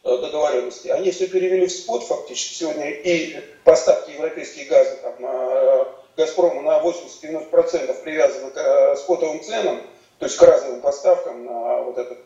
договоренности. 0.02 0.88
Они 0.88 1.10
все 1.10 1.28
перевели 1.28 1.66
в 1.66 1.72
спот 1.72 2.04
фактически 2.04 2.54
сегодня 2.54 2.90
и 2.90 3.40
поставки 3.64 4.10
европейских 4.10 4.68
газа 4.68 4.96
там, 5.02 5.14
э, 5.20 5.84
Газпрому 6.16 6.60
на 6.62 6.78
80-90% 6.80 8.02
привязаны 8.02 8.50
к 8.50 8.56
э, 8.56 8.96
спотовым 8.96 9.42
ценам, 9.42 9.80
то 10.18 10.26
есть 10.26 10.36
к 10.36 10.42
разовым 10.42 10.80
поставкам 10.80 11.44
на 11.44 11.82
вот 11.82 11.98
этот 11.98 12.18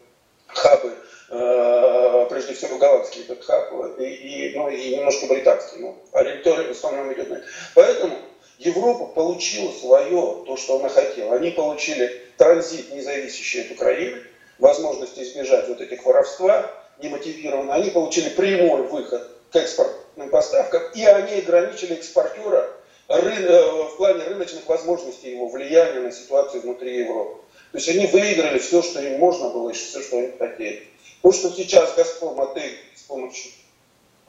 хабы, 0.46 0.92
э, 1.30 2.26
прежде 2.30 2.54
всего 2.54 2.78
голландский 2.78 3.22
этот 3.22 3.44
хаб 3.44 3.72
и, 3.98 4.04
и, 4.04 4.56
ну, 4.56 4.68
и 4.68 4.96
немножко 4.96 5.26
британский, 5.26 5.80
но 5.80 5.88
ну, 5.88 6.18
ориентир 6.18 6.68
в 6.68 6.70
основном 6.70 7.12
идет 7.12 7.28
на 7.28 7.34
это. 7.34 7.46
Поэтому 7.74 8.16
Европа 8.58 9.06
получила 9.06 9.70
свое, 9.72 10.44
то, 10.46 10.56
что 10.56 10.80
она 10.80 10.88
хотела. 10.88 11.34
Они 11.34 11.50
получили 11.50 12.22
транзит, 12.38 12.90
не 12.92 13.02
зависящий 13.02 13.66
от 13.66 13.72
Украины, 13.72 14.22
возможность 14.58 15.18
избежать 15.18 15.68
вот 15.68 15.80
этих 15.80 16.04
воровства 16.06 16.70
немотивированно. 17.02 17.74
Они 17.74 17.90
получили 17.90 18.28
прямой 18.30 18.82
выход 18.82 19.28
к 19.50 19.56
экспортным 19.56 20.30
поставкам, 20.30 20.82
и 20.94 21.04
они 21.04 21.40
ограничили 21.40 21.94
экспортера 21.94 22.70
э, 23.08 23.16
в 23.18 23.96
плане 23.96 24.24
рыночных 24.24 24.66
возможностей 24.66 25.32
его 25.32 25.48
влияния 25.48 26.00
на 26.00 26.12
ситуацию 26.12 26.62
внутри 26.62 26.98
Европы. 26.98 27.40
То 27.72 27.78
есть 27.78 27.88
они 27.88 28.06
выиграли 28.06 28.58
все, 28.58 28.82
что 28.82 29.00
им 29.02 29.18
можно 29.18 29.50
было, 29.50 29.70
и 29.70 29.72
все, 29.72 30.00
что 30.02 30.18
они 30.18 30.32
хотели. 30.38 30.88
То, 31.22 31.32
что 31.32 31.50
сейчас 31.50 31.94
Газпром 31.94 32.40
АТ 32.40 32.58
с 32.94 33.02
помощью 33.02 33.52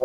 э, 0.00 0.04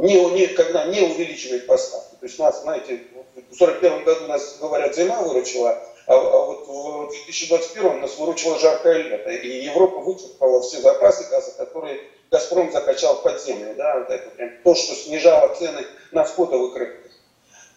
не, 0.00 0.24
не, 0.34 0.46
когда 0.48 0.86
не 0.86 1.00
увеличивает 1.02 1.66
поставки, 1.66 2.16
то 2.20 2.26
есть 2.26 2.38
нас, 2.38 2.62
знаете, 2.62 3.02
в 3.14 3.38
1941 3.38 4.04
году 4.04 4.26
нас, 4.26 4.58
говорят, 4.60 4.94
зима 4.94 5.22
выручила, 5.22 5.82
а, 6.06 6.14
а 6.14 6.44
вот 6.46 6.66
в 6.66 7.08
2021 7.10 8.00
нас 8.00 8.16
выручила 8.16 8.58
жаркое 8.58 9.02
лето. 9.02 9.30
И 9.30 9.64
Европа 9.64 10.00
вычерпала 10.00 10.62
все 10.62 10.80
запасы 10.80 11.24
газа, 11.30 11.52
которые 11.56 12.00
Газпром 12.30 12.70
закачал 12.72 13.22
под 13.22 13.42
землю. 13.42 13.74
Да, 13.76 13.98
вот 13.98 14.10
это 14.10 14.30
прям 14.30 14.50
то, 14.62 14.74
что 14.74 14.94
снижало 14.94 15.54
цены 15.54 15.84
на 16.12 16.24
спотовых 16.24 16.76
рынках. 16.76 17.10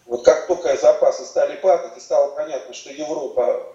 Вот 0.06 0.24
как 0.24 0.46
только 0.46 0.76
запасы 0.76 1.24
стали 1.24 1.56
падать, 1.56 1.96
и 1.96 2.00
стало 2.00 2.34
понятно, 2.34 2.74
что 2.74 2.90
Европа 2.90 3.66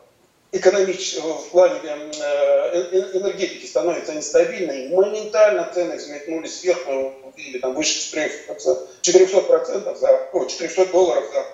экономически, 0.52 1.20
в 1.20 1.50
плане 1.52 1.80
э, 1.84 2.12
э, 2.22 3.18
энергетики 3.18 3.66
становится 3.66 4.14
нестабильной, 4.14 4.90
моментально 4.90 5.70
цены 5.74 5.98
взметнулись 5.98 6.64
вверх, 6.64 6.80
мы 6.88 7.14
увидели 7.24 7.60
там 7.60 7.74
выше 7.74 8.16
400%, 8.16 8.88
400% 9.02 9.98
за, 9.98 10.30
о, 10.32 10.46
400 10.46 10.86
долларов 10.88 11.26
за 11.34 11.46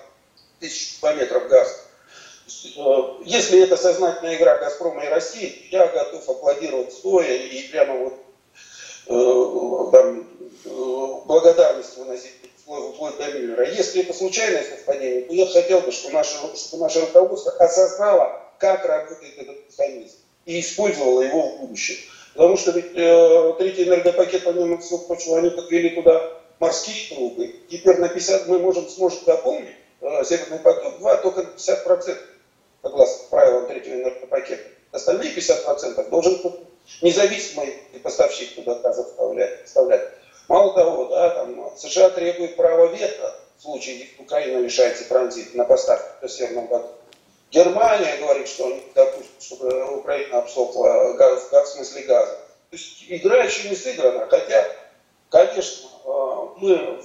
тысячу 0.60 1.00
километров 1.00 1.48
газа. 1.48 1.74
Э, 2.76 3.22
если 3.24 3.62
это 3.62 3.76
сознательная 3.76 4.36
игра 4.36 4.58
Газпрома 4.58 5.04
и 5.04 5.08
России, 5.08 5.66
я 5.70 5.86
готов 5.86 6.28
аплодировать 6.28 6.92
стоя 6.92 7.36
и 7.36 7.68
прямо 7.68 7.94
вот 7.94 8.18
там, 9.92 10.28
благодарность 11.26 11.96
выносить 11.96 12.32
вплоть 12.62 13.18
до 13.18 13.32
Миллера. 13.32 13.68
Если 13.68 14.02
это 14.02 14.12
случайное 14.12 14.64
совпадение, 14.64 15.22
то 15.22 15.34
я 15.34 15.46
хотел 15.46 15.80
бы, 15.80 15.92
чтобы 15.92 16.14
наше, 16.14 16.36
чтобы 16.56 16.84
наше 16.84 17.00
руководство 17.00 17.52
осознало, 17.52 18.40
как 18.58 18.84
работает 18.84 19.38
этот 19.38 19.56
механизм 19.68 20.16
и 20.46 20.60
использовала 20.60 21.22
его 21.22 21.48
в 21.48 21.60
будущем. 21.60 21.96
Потому 22.34 22.56
что 22.56 22.70
ведь 22.70 22.92
э, 22.94 23.54
третий 23.58 23.84
энергопакет, 23.84 24.44
помимо 24.44 24.78
всего 24.78 24.98
прочего, 24.98 25.38
они 25.38 25.50
подвели 25.50 25.90
туда 25.90 26.30
морские 26.58 27.14
трубы. 27.14 27.54
Теперь 27.68 27.98
на 27.98 28.08
50 28.08 28.48
мы 28.48 28.58
можем, 28.58 28.88
сможем 28.88 29.18
дополнить 29.26 29.74
э, 30.00 30.24
Северный 30.24 30.58
поток-2 30.60 31.22
только 31.22 31.42
на 31.42 31.48
50%, 31.48 32.16
согласно 32.82 33.28
правилам 33.30 33.66
третьего 33.66 33.94
энергопакета. 33.94 34.62
Остальные 34.90 35.34
50% 35.34 36.10
должен 36.10 36.40
независимый 37.00 37.74
поставщик 38.02 38.54
туда 38.54 38.74
газа 38.74 39.04
вставлять. 39.04 39.64
вставлять. 39.64 40.08
Мало 40.48 40.74
того, 40.74 41.04
да, 41.06 41.30
там, 41.30 41.76
США 41.76 42.10
требует 42.10 42.56
права 42.56 42.86
вето 42.86 43.34
в 43.58 43.62
случае, 43.62 44.00
если 44.00 44.22
Украина 44.22 44.58
лишается 44.58 45.08
транзита 45.08 45.56
на 45.56 45.64
поставки 45.64 46.20
до 46.20 46.28
Северного 46.28 46.66
потока. 46.66 46.94
Германия 47.52 48.16
говорит, 48.18 48.48
что 48.48 48.66
они 48.66 48.82
допустят, 48.94 49.42
чтобы 49.42 49.96
Украина 49.96 50.38
обсохла 50.38 51.12
газ, 51.12 51.48
газ, 51.50 51.70
в 51.70 51.74
смысле 51.74 52.02
газа. 52.02 52.32
То 52.70 52.76
есть 52.76 53.04
игра 53.08 53.44
еще 53.44 53.68
не 53.68 53.76
сыграна, 53.76 54.26
хотя, 54.26 54.66
конечно, 55.28 55.88
мы 56.04 56.72
э, 56.72 56.98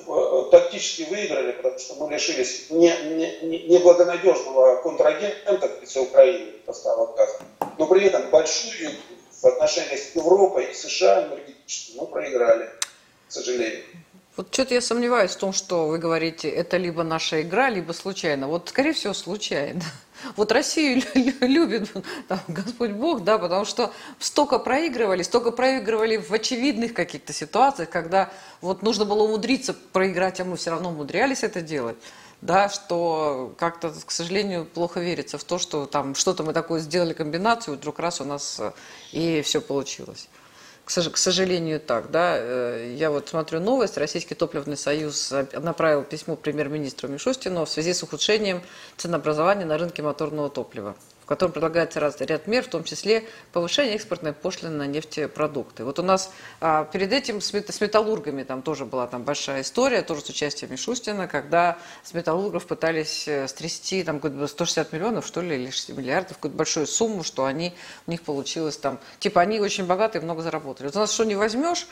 тактически 0.52 1.08
выиграли, 1.10 1.54
потому 1.54 1.80
что 1.80 1.96
мы 1.96 2.12
лишились 2.12 2.68
неблагонадежного 2.70 4.72
не, 4.72 4.78
не 4.78 4.84
контрагента 4.84 5.68
в 5.68 5.82
лице 5.82 6.02
Украины 6.02 6.52
поставок 6.66 7.16
газа, 7.16 7.40
но 7.78 7.88
при 7.88 8.06
этом 8.06 8.30
большую 8.30 8.92
в 9.42 9.46
отношениях 9.46 10.00
с 10.00 10.16
Европой 10.16 10.72
и 10.72 10.74
США 10.74 11.28
энергетически 11.28 11.98
мы 11.98 12.08
проиграли, 12.08 12.70
к 13.28 13.32
сожалению. 13.32 13.84
Вот 14.36 14.48
что-то 14.52 14.76
я 14.76 14.82
сомневаюсь 14.82 15.32
в 15.32 15.38
том, 15.38 15.54
что 15.54 15.88
вы 15.88 15.98
говорите, 15.98 16.50
это 16.50 16.78
либо 16.78 17.04
наша 17.04 17.42
игра, 17.42 17.70
либо 17.70 17.92
случайно. 17.92 18.48
Вот, 18.48 18.70
скорее 18.70 18.94
всего, 18.94 19.14
случайно. 19.14 19.82
Вот 20.36 20.52
Россию 20.52 21.04
любит 21.42 21.92
там, 22.28 22.40
Господь 22.48 22.92
Бог, 22.92 23.24
да, 23.24 23.38
потому 23.38 23.66
что 23.66 23.94
столько 24.20 24.60
проигрывали, 24.60 25.24
столько 25.24 25.52
проигрывали 25.52 26.18
в 26.18 26.32
очевидных 26.32 26.94
каких-то 26.94 27.34
ситуациях, 27.34 27.90
когда 27.90 28.32
вот 28.62 28.82
нужно 28.82 29.06
было 29.06 29.24
умудриться 29.24 29.74
проиграть, 29.74 30.40
а 30.40 30.46
мы 30.46 30.58
все 30.58 30.72
равно 30.72 30.90
умудрялись 30.90 31.44
это 31.44 31.62
делать, 31.62 31.98
да, 32.42 32.70
что 32.70 33.54
как-то, 33.58 33.94
к 34.06 34.12
сожалению, 34.12 34.66
плохо 34.66 35.00
верится 35.00 35.38
в 35.38 35.44
то, 35.44 35.58
что 35.58 35.86
там 35.86 36.16
что-то 36.16 36.44
мы 36.44 36.54
такое 36.54 36.80
сделали 36.80 37.14
комбинацию, 37.14 37.78
вдруг 37.78 38.00
раз 38.00 38.22
у 38.22 38.26
нас 38.26 38.58
э, 38.60 38.72
и 39.12 39.42
все 39.42 39.62
получилось 39.62 40.28
к 40.88 41.18
сожалению, 41.18 41.80
так. 41.80 42.12
Да? 42.12 42.36
Э, 42.38 42.96
я 42.98 43.12
вот 43.12 43.30
смотрю 43.30 43.60
новость. 43.60 43.98
Российский 43.98 44.36
топливный 44.36 44.78
союз 44.78 45.34
направил 45.54 46.04
письмо 46.04 46.36
премьер-министру 46.36 47.10
Мишустину 47.10 47.66
в 47.66 47.70
связи 47.70 47.94
с 47.94 48.04
ухудшением 48.04 48.62
ценообразования 48.96 49.66
на 49.66 49.78
рынке 49.78 50.02
моторного 50.02 50.50
топлива. 50.50 50.96
Котором 51.28 51.52
предлагается 51.52 52.00
ряд 52.00 52.48
мер, 52.48 52.64
в 52.64 52.68
том 52.68 52.84
числе 52.84 53.26
повышение 53.52 53.96
экспортной 53.96 54.34
пошлины 54.34 54.72
на 54.72 54.88
нефтепродукты. 54.88 55.84
Вот 55.84 56.00
у 56.00 56.04
нас 56.04 56.32
а, 56.62 56.86
перед 56.86 57.12
этим 57.12 57.42
с, 57.42 57.54
мет, 57.54 57.70
с 57.70 57.82
металлургами 57.82 58.44
там 58.44 58.62
тоже 58.62 58.86
была 58.86 59.08
там 59.08 59.24
большая 59.24 59.62
история, 59.62 60.02
тоже 60.02 60.22
с 60.22 60.30
участием 60.30 60.72
Мишустина, 60.72 61.28
когда 61.28 61.78
с 62.04 62.14
металлургов 62.14 62.66
пытались 62.66 63.28
э, 63.28 63.48
стрясти 63.48 64.04
там 64.04 64.22
160 64.48 64.94
миллионов, 64.94 65.28
что 65.28 65.42
ли, 65.42 65.56
или 65.56 65.70
60 65.70 65.98
миллиардов, 65.98 66.38
какую-то 66.38 66.58
большую 66.58 66.88
сумму, 66.88 67.24
что 67.24 67.46
они, 67.46 67.74
у 68.08 68.12
них 68.12 68.22
получилось 68.22 68.78
там, 68.78 69.00
типа 69.20 69.42
они 69.42 69.60
очень 69.60 69.86
богатые, 69.86 70.22
много 70.22 70.42
заработали. 70.42 70.88
Вот 70.88 70.96
у 70.96 71.00
нас 71.00 71.12
что 71.12 71.26
не 71.26 71.36
возьмешь, 71.36 71.88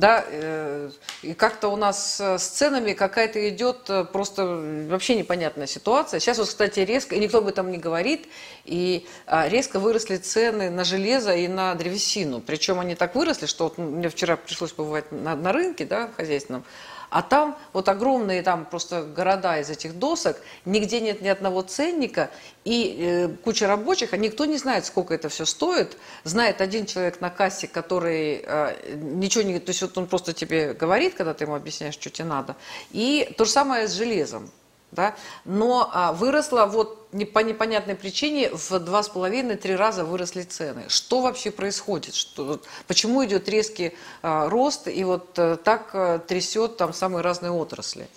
да, 0.00 0.24
э, 0.26 0.90
и 1.22 1.34
как-то 1.34 1.68
у 1.68 1.76
нас 1.76 2.18
с 2.20 2.42
ценами 2.42 2.94
какая-то 2.94 3.48
идет 3.50 3.90
э, 3.90 4.04
просто 4.04 4.46
вообще 4.88 5.14
непонятная 5.14 5.66
ситуация. 5.66 6.20
Сейчас 6.20 6.38
вот, 6.38 6.48
кстати, 6.48 6.80
резко, 6.80 7.14
и 7.14 7.20
никто 7.20 7.38
об 7.38 7.46
этом 7.46 7.70
не 7.70 7.76
говорит, 7.76 8.26
и 8.64 9.06
а, 9.26 9.46
резко 9.48 9.78
выросли 9.78 10.16
цены 10.16 10.70
на 10.70 10.84
железо 10.84 11.34
и 11.34 11.48
на 11.48 11.74
древесину. 11.74 12.40
Причем 12.40 12.80
они 12.80 12.94
так 12.94 13.14
выросли, 13.14 13.44
что 13.44 13.64
вот 13.64 13.76
мне 13.76 14.08
вчера 14.08 14.36
пришлось 14.36 14.72
побывать 14.72 15.12
на, 15.12 15.36
на 15.36 15.52
рынке, 15.52 15.84
да, 15.84 16.10
хозяйственном, 16.16 16.64
а 17.10 17.22
там 17.22 17.58
вот 17.72 17.88
огромные 17.88 18.42
там 18.42 18.64
просто 18.64 19.02
города 19.02 19.58
из 19.58 19.68
этих 19.68 19.98
досок, 19.98 20.36
нигде 20.64 21.00
нет 21.00 21.20
ни 21.20 21.28
одного 21.28 21.62
ценника, 21.62 22.30
и 22.64 22.96
э, 22.98 23.28
куча 23.42 23.66
рабочих, 23.66 24.12
а 24.12 24.16
никто 24.16 24.44
не 24.44 24.56
знает, 24.56 24.84
сколько 24.84 25.14
это 25.14 25.28
все 25.28 25.44
стоит. 25.44 25.96
Знает 26.24 26.60
один 26.60 26.86
человек 26.86 27.20
на 27.20 27.30
кассе, 27.30 27.66
который 27.66 28.44
э, 28.44 28.96
ничего 28.96 29.42
не... 29.42 29.58
То 29.58 29.70
есть 29.70 29.82
вот 29.82 29.96
он 29.98 30.06
просто 30.06 30.32
тебе 30.32 30.74
говорит, 30.74 31.14
когда 31.14 31.34
ты 31.34 31.44
ему 31.44 31.54
объясняешь, 31.54 31.94
что 31.94 32.10
тебе 32.10 32.26
надо. 32.26 32.56
И 32.90 33.34
то 33.36 33.44
же 33.44 33.50
самое 33.50 33.88
с 33.88 33.92
железом 33.92 34.50
да, 34.92 35.14
но 35.44 35.88
а, 35.92 36.12
выросла 36.12 36.66
вот 36.66 37.06
не, 37.12 37.24
по 37.24 37.40
непонятной 37.40 37.94
причине 37.94 38.50
в 38.50 38.78
два 38.80 39.02
с 39.02 39.08
половиной-три 39.08 39.76
раза 39.76 40.04
выросли 40.04 40.42
цены. 40.42 40.84
Что 40.88 41.20
вообще 41.20 41.50
происходит? 41.50 42.14
Что, 42.14 42.60
почему 42.86 43.24
идет 43.24 43.48
резкий 43.48 43.94
а, 44.22 44.48
рост 44.48 44.88
и 44.88 45.04
вот 45.04 45.38
а, 45.38 45.56
так 45.56 45.90
а, 45.94 46.18
трясет 46.18 46.76
там 46.76 46.92
самые 46.92 47.22
разные 47.22 47.52
отрасли? 47.52 48.08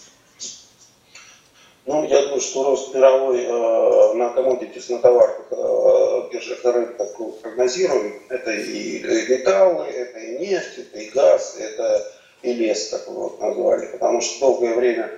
Ну, 1.85 2.07
я 2.07 2.21
думаю, 2.21 2.39
что 2.39 2.63
рост 2.63 2.95
мировой 2.95 3.41
э, 3.41 4.13
на 4.13 4.29
коммодитис, 4.29 4.87
на 4.87 4.99
товарах, 4.99 5.41
э, 5.51 6.29
биржах 6.31 6.63
и 6.63 6.67
рынках 6.69 7.09
прогнозируем. 7.41 8.21
Это 8.29 8.51
и 8.51 9.03
металлы, 9.27 9.83
это 9.87 10.17
и 10.17 10.39
нефть, 10.39 10.77
это 10.77 10.99
и 10.99 11.09
газ, 11.09 11.57
это 11.59 12.09
и 12.41 12.53
лес, 12.53 12.87
так 12.87 13.05
вот 13.09 13.41
назвали. 13.41 13.87
Потому 13.87 14.21
что 14.21 14.39
долгое 14.39 14.75
время 14.75 15.11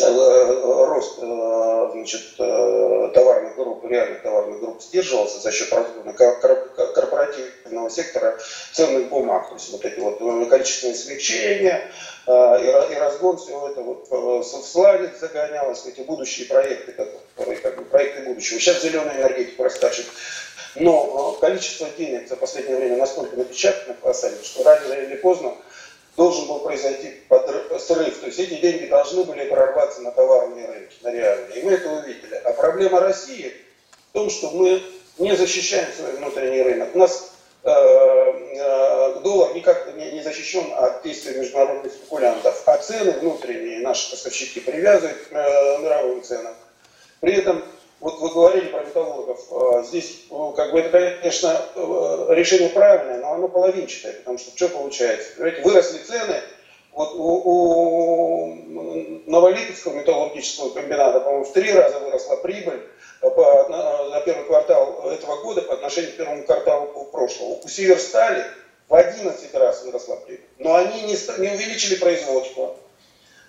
рост 0.00 1.18
э, 1.20 1.90
значит, 1.92 2.22
э, 2.38 3.10
товарных 3.14 3.56
групп, 3.56 3.84
реальных 3.84 4.22
товарных 4.22 4.60
групп 4.60 4.82
сдерживался 4.82 5.40
за 5.40 5.52
счет 5.52 5.68
корпоративного 5.68 7.90
сектора 7.90 8.38
ценных 8.72 9.08
бумаг. 9.08 9.48
То 9.48 9.54
есть 9.54 9.72
вот 9.72 9.84
эти 9.84 10.00
вот 10.00 10.18
количественные 10.48 10.96
смягчения 10.96 11.90
и 12.26 12.94
разгон 12.98 13.36
всего 13.36 13.68
это 13.68 13.82
вот 13.82 14.08
в 14.10 14.42
славе 14.42 15.12
загонялось, 15.20 15.84
эти 15.86 16.00
будущие 16.00 16.46
проекты, 16.46 16.92
которые 16.92 17.58
как 17.58 17.76
бы 17.76 17.84
проекты 17.84 18.22
будущего. 18.22 18.58
Сейчас 18.58 18.82
зеленая 18.82 19.20
энергетика 19.20 19.64
раскачет. 19.64 20.06
Но 20.76 21.32
количество 21.40 21.86
денег 21.96 22.28
за 22.28 22.36
последнее 22.36 22.76
время 22.76 22.96
настолько 22.96 23.36
напечатано 23.36 23.96
что 24.42 24.64
рано 24.64 24.94
или 24.94 25.16
поздно 25.16 25.54
должен 26.16 26.46
был 26.46 26.60
произойти 26.60 27.14
срыв. 27.78 28.18
То 28.20 28.26
есть 28.26 28.38
эти 28.38 28.60
деньги 28.60 28.86
должны 28.86 29.24
были 29.24 29.48
прорваться 29.48 30.00
на 30.02 30.12
товарные 30.12 30.66
рынки, 30.66 30.96
на 31.02 31.10
реальные. 31.10 31.60
И 31.60 31.62
мы 31.64 31.72
это 31.72 31.90
увидели. 31.90 32.34
А 32.44 32.52
проблема 32.52 33.00
России 33.00 33.52
в 34.10 34.12
том, 34.12 34.30
что 34.30 34.50
мы 34.50 34.82
не 35.18 35.36
защищаем 35.36 35.88
свой 35.96 36.12
внутренний 36.12 36.62
рынок. 36.62 36.94
У 36.94 36.98
нас 36.98 37.32
э, 37.64 37.70
э, 37.70 39.20
доллар 39.22 39.54
никак 39.54 39.94
не, 39.96 40.12
не 40.12 40.22
защищен 40.22 40.72
от 40.76 41.02
действий 41.02 41.36
международных 41.36 41.92
спекулянтов, 41.92 42.62
а 42.66 42.76
цены 42.78 43.12
внутренние 43.12 43.80
наши 43.80 44.10
поставщики 44.10 44.60
привязывают 44.60 45.18
к 45.18 45.32
э, 45.32 45.78
мировым 45.78 46.22
ценам. 46.22 46.54
При 47.20 47.34
этом 47.34 47.64
вот 48.04 48.20
вы 48.20 48.28
говорили 48.28 48.66
про 48.66 48.84
металлургов. 48.84 49.40
А, 49.50 49.82
здесь, 49.82 50.26
ну, 50.28 50.52
как 50.52 50.72
бы, 50.72 50.80
это, 50.80 51.16
конечно, 51.20 51.58
э, 51.74 52.26
решение 52.34 52.68
правильное, 52.68 53.18
но 53.20 53.32
оно 53.32 53.48
половинчатое, 53.48 54.12
потому 54.12 54.36
что 54.36 54.54
что 54.54 54.68
получается? 54.68 55.30
Понимаете, 55.34 55.62
выросли 55.62 55.98
цены, 56.02 56.42
вот 56.92 57.14
у, 57.14 57.40
у 57.44 58.54
Новолипецкого 59.24 59.94
металлургического 59.94 60.74
комбината, 60.74 61.20
по-моему, 61.20 61.46
в 61.46 61.52
три 61.54 61.72
раза 61.72 61.98
выросла 61.98 62.36
прибыль 62.36 62.82
по, 63.22 63.68
на, 63.70 64.10
на 64.10 64.20
первый 64.20 64.44
квартал 64.44 65.10
этого 65.10 65.40
года 65.40 65.62
по 65.62 65.72
отношению 65.72 66.12
к 66.12 66.16
первому 66.16 66.44
кварталу 66.44 67.08
прошлого. 67.10 67.58
У 67.64 67.68
Северстали 67.68 68.44
в 68.86 68.94
11 68.94 69.54
раз 69.54 69.82
выросла 69.82 70.16
прибыль. 70.16 70.44
Но 70.58 70.74
они 70.74 71.04
не, 71.04 71.16
не 71.40 71.48
увеличили 71.54 71.94
производство 71.94 72.76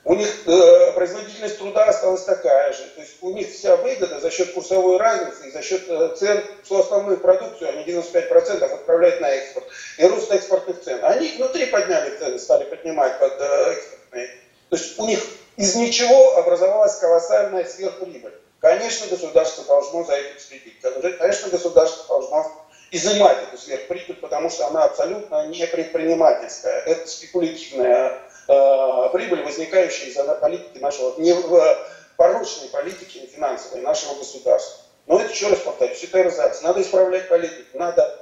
у 0.05 0.13
них 0.13 0.29
э, 0.45 0.91
производительность 0.93 1.57
труда 1.57 1.85
осталась 1.85 2.23
такая 2.23 2.71
же. 2.73 2.83
То 2.95 3.01
есть 3.01 3.15
у 3.21 3.31
них 3.31 3.51
вся 3.51 3.75
выгода 3.75 4.19
за 4.19 4.29
счет 4.29 4.53
курсовой 4.53 4.97
разницы 4.97 5.47
и 5.47 5.51
за 5.51 5.63
счет 5.63 5.83
э, 5.89 6.15
цен, 6.15 6.43
всю 6.63 6.79
основную 6.79 7.17
продукцию, 7.17 7.69
они 7.69 7.83
95% 7.83 8.63
отправляют 8.63 9.19
на 9.19 9.31
экспорт. 9.31 9.65
И 9.97 10.05
рост 10.05 10.31
экспортных 10.31 10.79
цен. 10.81 11.03
Они 11.03 11.29
внутри 11.37 11.65
подняли 11.65 12.15
цены, 12.17 12.37
стали 12.37 12.65
поднимать 12.65 13.19
под 13.19 13.33
э, 13.39 13.71
экспортные. 13.71 14.27
То 14.69 14.75
есть 14.75 14.99
у 14.99 15.07
них 15.07 15.19
из 15.57 15.73
ничего 15.75 16.37
образовалась 16.37 16.97
колоссальная 16.97 17.65
сверхприбыль. 17.65 18.33
Конечно, 18.59 19.07
государство 19.07 19.63
должно 19.63 20.03
за 20.03 20.13
этим 20.13 20.39
следить. 20.39 20.79
Конечно, 21.17 21.49
государство 21.49 22.05
должно 22.07 22.51
изымать 22.91 23.37
эту 23.47 23.57
сверхприбыль, 23.57 24.17
потому 24.17 24.51
что 24.51 24.67
она 24.67 24.83
абсолютно 24.83 25.47
не 25.47 25.65
предпринимательская. 25.65 26.81
Это 26.81 27.07
спекулятивная 27.07 28.19
Э, 28.47 29.09
прибыль, 29.11 29.43
возникающая 29.43 30.07
из-за 30.07 30.23
политики 30.35 30.77
нашего, 30.77 31.19
не 31.19 31.33
в 31.33 31.77
порочной 32.15 32.69
политике 32.69 33.25
финансовой 33.25 33.81
нашего 33.81 34.15
государства. 34.15 34.83
Но 35.07 35.19
это, 35.19 35.31
еще 35.31 35.47
раз 35.47 35.59
повторюсь, 35.59 36.03
это 36.03 36.21
эрзац. 36.21 36.61
Надо 36.61 36.81
исправлять 36.81 37.27
политику, 37.27 37.77
надо 37.77 38.19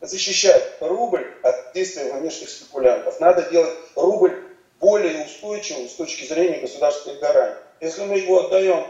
защищать 0.00 0.64
рубль 0.80 1.26
от 1.42 1.72
действия 1.72 2.12
внешних 2.12 2.50
спекулянтов. 2.50 3.18
Надо 3.20 3.42
делать 3.50 3.74
рубль 3.96 4.44
более 4.78 5.24
устойчивым 5.24 5.88
с 5.88 5.94
точки 5.94 6.24
зрения 6.24 6.60
государственных 6.60 7.20
гарантий. 7.20 7.60
Если 7.80 8.04
мы 8.04 8.18
его 8.18 8.46
отдаем 8.46 8.86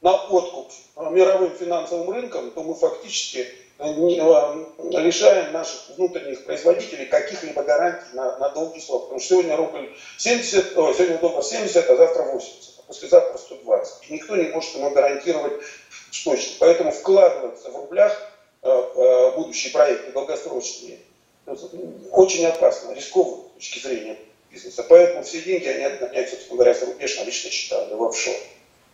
на 0.00 0.14
откуп 0.14 0.70
мировым 0.96 1.54
финансовым 1.56 2.10
рынкам, 2.10 2.50
то 2.52 2.62
мы 2.62 2.74
фактически 2.74 3.46
лишаем 3.78 5.52
наших 5.52 5.96
внутренних 5.96 6.44
производителей 6.44 7.06
каких-либо 7.06 7.62
гарантий 7.62 8.14
на, 8.14 8.38
на 8.38 8.48
долгий 8.50 8.80
срок. 8.80 9.04
Потому 9.04 9.20
что 9.20 9.28
сегодня 9.30 9.56
рубль 9.56 9.90
70, 10.18 10.76
о, 10.78 10.92
сегодня 10.92 11.18
доллар 11.18 11.44
70, 11.44 11.90
а 11.90 11.96
завтра 11.96 12.22
80, 12.22 12.74
а 12.78 12.82
послезавтра 12.88 13.38
120. 13.38 14.10
И 14.10 14.14
никто 14.14 14.36
не 14.36 14.48
может 14.48 14.74
ему 14.74 14.90
гарантировать 14.90 15.62
точно. 16.24 16.56
Поэтому 16.60 16.90
вкладываться 16.90 17.70
в 17.70 17.76
рублях 17.76 18.32
э, 18.62 18.68
э, 18.68 19.36
будущие 19.36 19.72
проекты 19.72 20.12
долгосрочные 20.12 20.98
очень 22.10 22.46
опасно, 22.46 22.92
рискованно 22.92 23.44
с 23.52 23.54
точки 23.54 23.78
зрения 23.78 24.18
бизнеса. 24.50 24.84
Поэтому 24.88 25.22
все 25.22 25.40
деньги 25.42 25.66
они 25.66 25.84
отгоняют, 25.84 26.30
собственно 26.30 26.56
говоря, 26.56 26.74
за 26.74 26.86
рубеж 26.86 27.16
на 27.18 27.24
личные 27.24 27.52
счета, 27.52 27.86
в 27.94 28.02
офшор. 28.02 28.34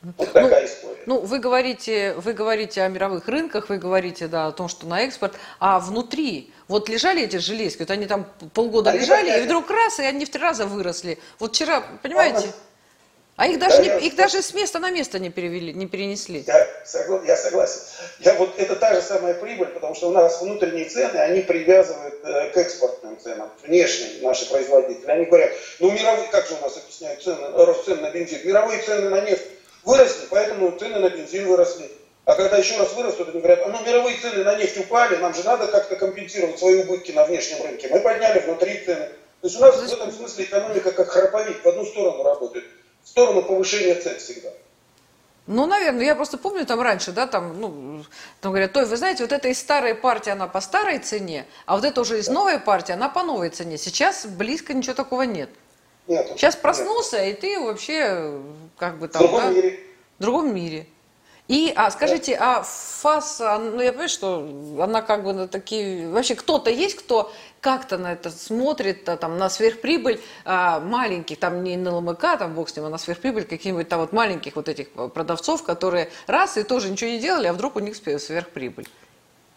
Вот 0.03 0.33
такая 0.33 0.61
ну, 0.61 0.67
история. 0.67 0.82
Ну, 1.07 1.21
вы 1.21 1.39
говорите, 1.39 2.15
вы 2.15 2.33
говорите 2.33 2.83
о 2.83 2.89
мировых 2.89 3.29
рынках, 3.29 3.69
вы 3.69 3.79
говорите, 3.79 4.29
да, 4.29 4.47
о 4.47 4.53
том, 4.53 4.69
что 4.69 4.87
на 4.87 5.03
экспорт, 5.03 5.35
а 5.59 5.79
внутри, 5.79 6.53
вот 6.69 6.89
лежали 6.89 7.23
эти 7.23 7.37
железки, 7.37 7.81
вот 7.81 7.91
они 7.91 8.07
там 8.07 8.27
полгода 8.55 8.91
они 8.91 9.01
лежали, 9.01 9.41
и 9.41 9.45
вдруг 9.45 9.71
раз, 9.71 9.99
и 9.99 10.05
они 10.05 10.25
в 10.25 10.31
три 10.31 10.41
раза 10.41 10.67
выросли. 10.67 11.19
Вот 11.39 11.55
вчера, 11.55 11.83
понимаете? 12.03 12.53
А 13.37 13.47
их 13.47 13.59
даже, 13.59 13.79
да, 13.79 13.83
не, 13.99 14.07
их 14.07 14.15
даже 14.15 14.43
с 14.43 14.53
места 14.53 14.79
на 14.79 14.91
место 14.91 15.19
не 15.19 15.31
перевели, 15.31 15.73
не 15.73 15.87
перенесли. 15.87 16.45
Я, 16.47 16.69
согла, 16.85 17.23
я 17.27 17.37
согласен. 17.37 17.81
Я, 18.21 18.35
вот, 18.35 18.59
это 18.59 18.77
та 18.77 18.95
же 18.95 19.01
самая 19.01 19.33
прибыль, 19.35 19.69
потому 19.69 19.95
что 19.95 20.11
у 20.11 20.13
нас 20.13 20.43
внутренние 20.43 20.85
цены, 20.85 21.17
они 21.17 21.41
привязывают 21.41 22.21
э, 22.23 22.51
к 22.51 22.57
экспортным 22.59 23.19
ценам, 23.19 23.51
внешние 23.67 24.23
наши 24.23 24.49
производители. 24.49 25.11
Они 25.11 25.25
говорят, 25.25 25.51
ну 25.81 25.91
мировые, 25.91 26.29
как 26.31 26.47
же 26.47 26.55
у 26.55 26.61
нас 26.61 26.77
объясняют 26.77 27.23
цены, 27.23 27.49
рост 27.53 27.87
цен 27.87 28.03
на 28.03 28.11
бензин? 28.11 28.47
Мировые 28.47 28.83
цены 28.83 29.09
на 29.09 29.23
нефть 29.23 29.49
выросли, 29.85 30.27
поэтому 30.31 30.77
цены 30.79 30.99
на 30.99 31.11
бензин 31.11 31.47
выросли. 31.47 31.91
А 32.25 32.35
когда 32.35 32.57
еще 32.57 32.77
раз 32.79 32.95
вырастут, 32.95 33.31
они 33.31 33.41
говорят, 33.41 33.67
а 33.67 33.69
ну 33.69 33.85
мировые 33.85 34.17
цены 34.17 34.45
на 34.45 34.55
нефть 34.57 34.79
упали, 34.79 35.17
нам 35.17 35.35
же 35.35 35.43
надо 35.45 35.67
как-то 35.67 35.97
компенсировать 35.97 36.59
свои 36.59 36.83
убытки 36.83 37.11
на 37.11 37.25
внешнем 37.25 37.63
рынке. 37.65 37.89
Мы 37.91 38.01
подняли 38.01 38.41
внутри 38.41 38.85
цены. 38.85 39.09
То 39.41 39.49
есть 39.49 39.57
у 39.57 39.61
нас 39.61 39.75
в 39.75 39.93
этом 39.93 40.13
смысле 40.13 40.45
экономика 40.45 40.93
как 40.93 41.09
храповик 41.09 41.65
в 41.65 41.69
одну 41.69 41.85
сторону 41.85 42.23
работает, 42.23 42.65
в 43.03 43.09
сторону 43.09 43.43
повышения 43.43 43.97
цен 43.97 44.17
всегда. 44.19 44.51
Ну, 45.49 45.67
наверное, 45.67 46.05
я 46.05 46.15
просто 46.15 46.39
помню 46.39 46.65
там 46.65 46.81
раньше, 46.81 47.11
да, 47.11 47.27
там, 47.27 47.61
ну, 47.61 48.05
там 48.41 48.53
говорят, 48.53 48.73
то, 48.73 48.85
вы 48.85 48.97
знаете, 48.97 49.25
вот 49.25 49.33
эта 49.33 49.49
из 49.49 49.59
старой 49.59 49.97
партии, 49.97 50.31
она 50.31 50.47
по 50.47 50.61
старой 50.61 51.01
цене, 51.01 51.47
а 51.67 51.75
вот 51.75 51.85
это 51.85 52.01
уже 52.01 52.21
из 52.21 52.29
новой 52.29 52.61
партии, 52.61 52.93
она 52.93 53.09
по 53.09 53.25
новой 53.25 53.51
цене. 53.51 53.77
Сейчас 53.77 54.25
близко 54.25 54.73
ничего 54.73 54.95
такого 54.95 55.23
нет. 55.23 55.51
Нет. 56.07 56.33
Сейчас 56.37 56.57
проснулся, 56.57 57.25
нет. 57.25 57.39
и 57.39 57.41
ты 57.41 57.61
вообще 57.61 58.41
как 58.77 58.99
бы 58.99 59.09
там... 59.09 59.23
В 59.23 59.29
другом 59.29 59.43
да, 59.43 59.51
мире. 59.51 59.81
В 60.19 60.23
другом 60.23 60.55
мире. 60.55 60.87
И, 61.49 61.73
а 61.75 61.91
скажите, 61.91 62.37
а 62.41 62.63
ФАС, 62.63 63.41
ну 63.41 63.81
я 63.81 63.91
понимаю, 63.91 64.09
что 64.09 64.49
она 64.81 65.03
как 65.03 65.25
бы 65.25 65.33
на 65.33 65.49
такие... 65.49 66.09
Вообще 66.09 66.35
кто-то 66.35 66.71
есть, 66.71 66.97
кто 66.97 67.33
как-то 67.61 67.99
на 67.99 68.13
это 68.13 68.31
смотрит, 68.31 69.09
а, 69.09 69.17
там, 69.17 69.39
на 69.39 69.51
сверхприбыль 69.51 70.21
а, 70.45 70.81
маленьких, 70.81 71.39
там 71.39 71.63
не 71.63 71.77
на 71.77 71.97
ЛМК, 71.97 72.39
там 72.39 72.55
бог 72.55 72.69
с 72.69 72.77
ним, 72.77 72.87
а 72.87 72.89
на 72.89 72.99
сверхприбыль 72.99 73.45
каких-нибудь 73.45 73.89
там 73.89 74.01
вот 74.01 74.13
маленьких 74.13 74.57
вот 74.57 74.69
этих 74.69 74.91
продавцов, 74.91 75.63
которые 75.63 76.11
раз 76.27 76.57
и 76.57 76.63
тоже 76.63 76.91
ничего 76.91 77.11
не 77.11 77.19
делали, 77.19 77.49
а 77.49 77.53
вдруг 77.53 77.77
у 77.77 77.81
них 77.81 77.97
сверхприбыль. 77.97 78.89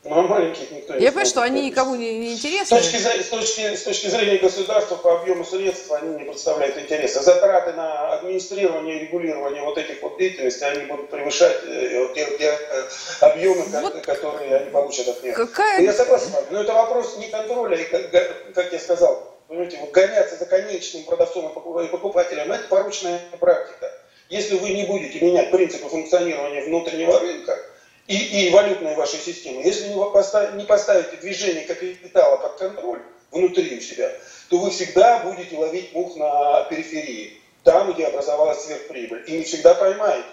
Ну, 0.05 0.19
а 0.19 0.21
маленьких 0.21 0.69
никто 0.69 0.93
не 0.93 1.03
Я 1.03 1.11
понимаю, 1.11 1.25
что 1.25 1.41
они 1.41 1.65
никому 1.65 1.95
не, 1.95 2.19
не 2.19 2.33
интересны. 2.33 2.79
С 2.79 2.83
точки, 2.83 2.97
с, 2.97 3.27
точки, 3.27 3.75
с 3.75 3.81
точки 3.81 4.07
зрения 4.07 4.37
государства 4.37 4.97
по 4.97 5.19
объему 5.19 5.43
средств 5.43 5.91
они 5.91 6.19
не 6.19 6.25
представляют 6.25 6.77
интереса. 6.77 7.23
Затраты 7.23 7.73
на 7.73 8.13
администрирование 8.13 8.97
и 8.97 8.99
регулирование 8.99 9.63
вот 9.63 9.79
этих 9.79 10.03
вот 10.03 10.19
деятельностей, 10.19 10.65
они 10.65 10.85
будут 10.85 11.09
превышать 11.09 11.57
э, 11.65 12.07
те, 12.13 12.25
те 12.37 12.55
э, 12.69 12.83
объемы, 13.21 13.65
вот 13.81 14.05
которые 14.05 14.57
они 14.57 14.69
получат 14.69 15.07
от 15.07 15.23
них. 15.23 15.35
Какая... 15.35 15.81
Я 15.81 15.91
согласен 15.91 16.27
с 16.27 16.33
вами, 16.33 16.45
но 16.51 16.61
это 16.61 16.73
вопрос 16.73 17.17
не 17.17 17.27
контроля, 17.29 17.75
и, 17.75 17.85
как, 17.85 18.11
как 18.53 18.73
я 18.73 18.79
сказал, 18.79 19.35
понимаете, 19.47 19.77
вот 19.81 19.89
гоняться 19.89 20.35
за 20.35 20.45
конечным 20.45 21.03
продавцом 21.05 21.49
и 21.49 21.87
покупателем, 21.87 22.51
это 22.51 22.67
порочная 22.67 23.19
практика. 23.39 23.91
Если 24.29 24.55
вы 24.55 24.69
не 24.69 24.83
будете 24.85 25.19
менять 25.19 25.49
принципы 25.49 25.87
функционирования 25.87 26.63
внутреннего 26.63 27.19
рынка, 27.19 27.57
и, 28.07 28.47
и 28.47 28.49
валютной 28.51 28.95
вашей 28.95 29.19
системы, 29.19 29.63
если 29.63 29.91
вы 29.93 30.11
поставите, 30.11 30.57
не 30.57 30.65
поставите 30.65 31.17
движение 31.17 31.65
капитала 31.65 32.37
под 32.37 32.57
контроль 32.57 33.01
внутри 33.31 33.77
у 33.77 33.81
себя, 33.81 34.11
то 34.49 34.57
вы 34.57 34.69
всегда 34.69 35.19
будете 35.19 35.57
ловить 35.57 35.93
мух 35.93 36.15
на 36.15 36.63
периферии, 36.65 37.41
там, 37.63 37.91
где 37.93 38.05
образовалась 38.05 38.63
сверхприбыль. 38.63 39.23
И 39.27 39.37
не 39.37 39.43
всегда 39.43 39.73
поймаете. 39.73 40.27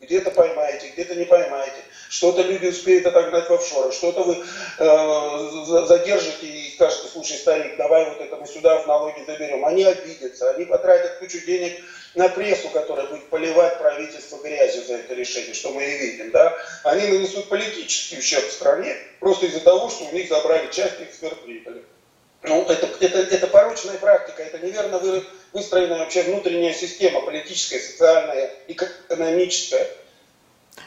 Где-то 0.00 0.30
поймаете, 0.30 0.88
где-то 0.94 1.14
не 1.14 1.26
поймаете. 1.26 1.76
Что-то 2.08 2.40
люди 2.40 2.68
успеют 2.68 3.04
отогнать 3.04 3.50
в 3.50 3.52
офшоры, 3.52 3.92
что-то 3.92 4.22
вы 4.22 4.34
э, 4.78 5.86
задержите 5.86 6.46
и 6.46 6.70
скажете, 6.70 7.08
слушай, 7.12 7.36
старик, 7.36 7.76
давай 7.76 8.08
вот 8.08 8.18
это 8.18 8.36
мы 8.36 8.46
сюда 8.46 8.80
в 8.80 8.86
налоги 8.86 9.22
заберем. 9.26 9.62
Они 9.66 9.84
обидятся, 9.84 10.50
они 10.52 10.64
потратят 10.64 11.18
кучу 11.18 11.44
денег 11.44 11.84
на 12.14 12.28
прессу, 12.28 12.68
которая 12.70 13.06
будет 13.06 13.28
поливать 13.28 13.78
правительство 13.78 14.38
грязью 14.42 14.84
за 14.84 14.94
это 14.96 15.14
решение, 15.14 15.54
что 15.54 15.70
мы 15.70 15.84
и 15.84 15.98
видим, 15.98 16.30
да, 16.30 16.56
они 16.84 17.06
нанесут 17.06 17.48
политический 17.48 18.18
ущерб 18.18 18.50
стране 18.50 18.96
просто 19.20 19.46
из-за 19.46 19.60
того, 19.60 19.88
что 19.90 20.04
у 20.04 20.12
них 20.12 20.28
забрали 20.28 20.70
часть 20.70 21.00
их 21.00 21.14
сверхприбыли. 21.14 21.84
Ну, 22.42 22.62
это, 22.62 22.88
это, 23.00 23.18
это 23.18 23.46
порочная 23.48 23.98
практика, 23.98 24.42
это 24.42 24.58
неверно 24.64 25.00
выстроенная 25.52 25.98
вообще 25.98 26.22
внутренняя 26.22 26.72
система, 26.72 27.20
политическая, 27.20 27.78
социальная, 27.78 28.50
экономическая. 28.66 29.86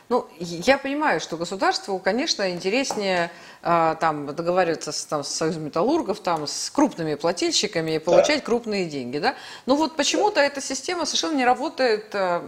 Ну, 0.10 0.28
я 0.40 0.78
понимаю, 0.78 1.20
что 1.20 1.38
государству, 1.38 2.00
конечно, 2.00 2.50
интереснее 2.50 3.32
э, 3.62 3.96
там 4.00 4.34
договариваться 4.34 4.92
с, 4.92 5.06
там, 5.06 5.24
с 5.24 5.30
союзом 5.30 5.66
металлургов, 5.66 6.20
там, 6.20 6.48
с 6.48 6.70
крупными 6.70 7.16
плательщиками 7.16 7.96
и 7.96 8.00
получать 8.00 8.40
да. 8.40 8.46
крупные 8.46 8.86
деньги, 8.86 9.20
да. 9.20 9.36
Но 9.66 9.76
вот 9.76 9.96
почему-то 9.96 10.40
эта 10.40 10.62
система 10.62 11.06
совершенно 11.06 11.36
не 11.36 11.46
работает 11.46 12.14
Э, 12.14 12.48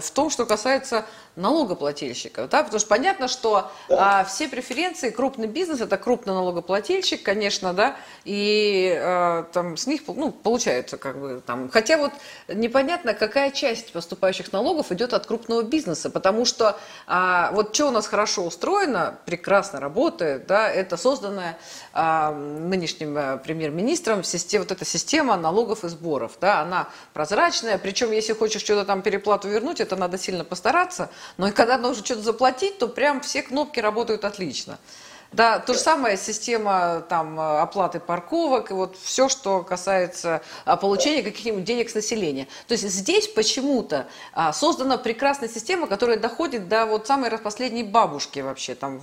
в 0.00 0.10
том, 0.10 0.30
что 0.30 0.46
касается 0.46 1.04
налогоплательщиков. 1.38 2.48
Да? 2.50 2.62
Потому 2.62 2.80
что 2.80 2.88
понятно, 2.88 3.28
что 3.28 3.70
да. 3.88 4.20
а, 4.20 4.24
все 4.24 4.48
преференции, 4.48 5.10
крупный 5.10 5.46
бизнес, 5.46 5.80
это 5.80 5.96
крупный 5.96 6.34
налогоплательщик, 6.34 7.22
конечно, 7.22 7.72
да, 7.72 7.96
и 8.24 8.92
а, 9.00 9.44
там 9.52 9.76
с 9.76 9.86
них 9.86 10.02
ну, 10.08 10.32
получается 10.32 10.98
как 10.98 11.18
бы 11.18 11.42
там. 11.44 11.70
Хотя 11.70 11.96
вот 11.96 12.12
непонятно, 12.48 13.14
какая 13.14 13.50
часть 13.50 13.92
поступающих 13.92 14.52
налогов 14.52 14.90
идет 14.92 15.14
от 15.14 15.26
крупного 15.26 15.62
бизнеса, 15.62 16.10
потому 16.10 16.44
что 16.44 16.78
а, 17.06 17.50
вот 17.52 17.74
что 17.74 17.88
у 17.88 17.90
нас 17.90 18.06
хорошо 18.06 18.44
устроено, 18.44 19.18
прекрасно 19.24 19.80
работает, 19.80 20.46
да, 20.46 20.68
это 20.68 20.96
созданная 20.96 21.56
а, 21.92 22.32
нынешним 22.32 23.16
а, 23.16 23.36
премьер-министром 23.36 24.24
система, 24.24 24.64
вот 24.64 24.72
эта 24.72 24.84
система 24.84 25.36
налогов 25.36 25.84
и 25.84 25.88
сборов, 25.88 26.32
да, 26.40 26.60
она 26.60 26.88
прозрачная, 27.12 27.78
причем 27.78 28.10
если 28.10 28.32
хочешь 28.32 28.62
что-то 28.62 28.84
там 28.84 29.02
переплату 29.02 29.47
вернуть, 29.48 29.80
это 29.80 29.96
надо 29.96 30.18
сильно 30.18 30.44
постараться. 30.44 31.10
Но 31.36 31.48
и 31.48 31.52
когда 31.52 31.78
нужно 31.78 32.04
что-то 32.04 32.22
заплатить, 32.22 32.78
то 32.78 32.88
прям 32.88 33.20
все 33.20 33.42
кнопки 33.42 33.80
работают 33.80 34.24
отлично. 34.24 34.78
Да, 35.30 35.58
то 35.58 35.74
же 35.74 35.78
самое 35.78 36.16
система 36.16 37.04
там, 37.06 37.38
оплаты 37.38 38.00
парковок 38.00 38.70
и 38.70 38.74
вот 38.74 38.96
все, 38.96 39.28
что 39.28 39.62
касается 39.62 40.40
а, 40.64 40.78
получения 40.78 41.22
каких-нибудь 41.22 41.64
денег 41.64 41.90
с 41.90 41.94
населения. 41.94 42.48
То 42.66 42.72
есть 42.72 42.88
здесь 42.88 43.28
почему-то 43.28 44.06
а, 44.32 44.54
создана 44.54 44.96
прекрасная 44.96 45.50
система, 45.50 45.86
которая 45.86 46.18
доходит 46.18 46.68
до 46.68 46.86
вот 46.86 47.06
самой 47.06 47.30
последней 47.38 47.82
бабушки 47.82 48.40
вообще, 48.40 48.74
там, 48.74 48.98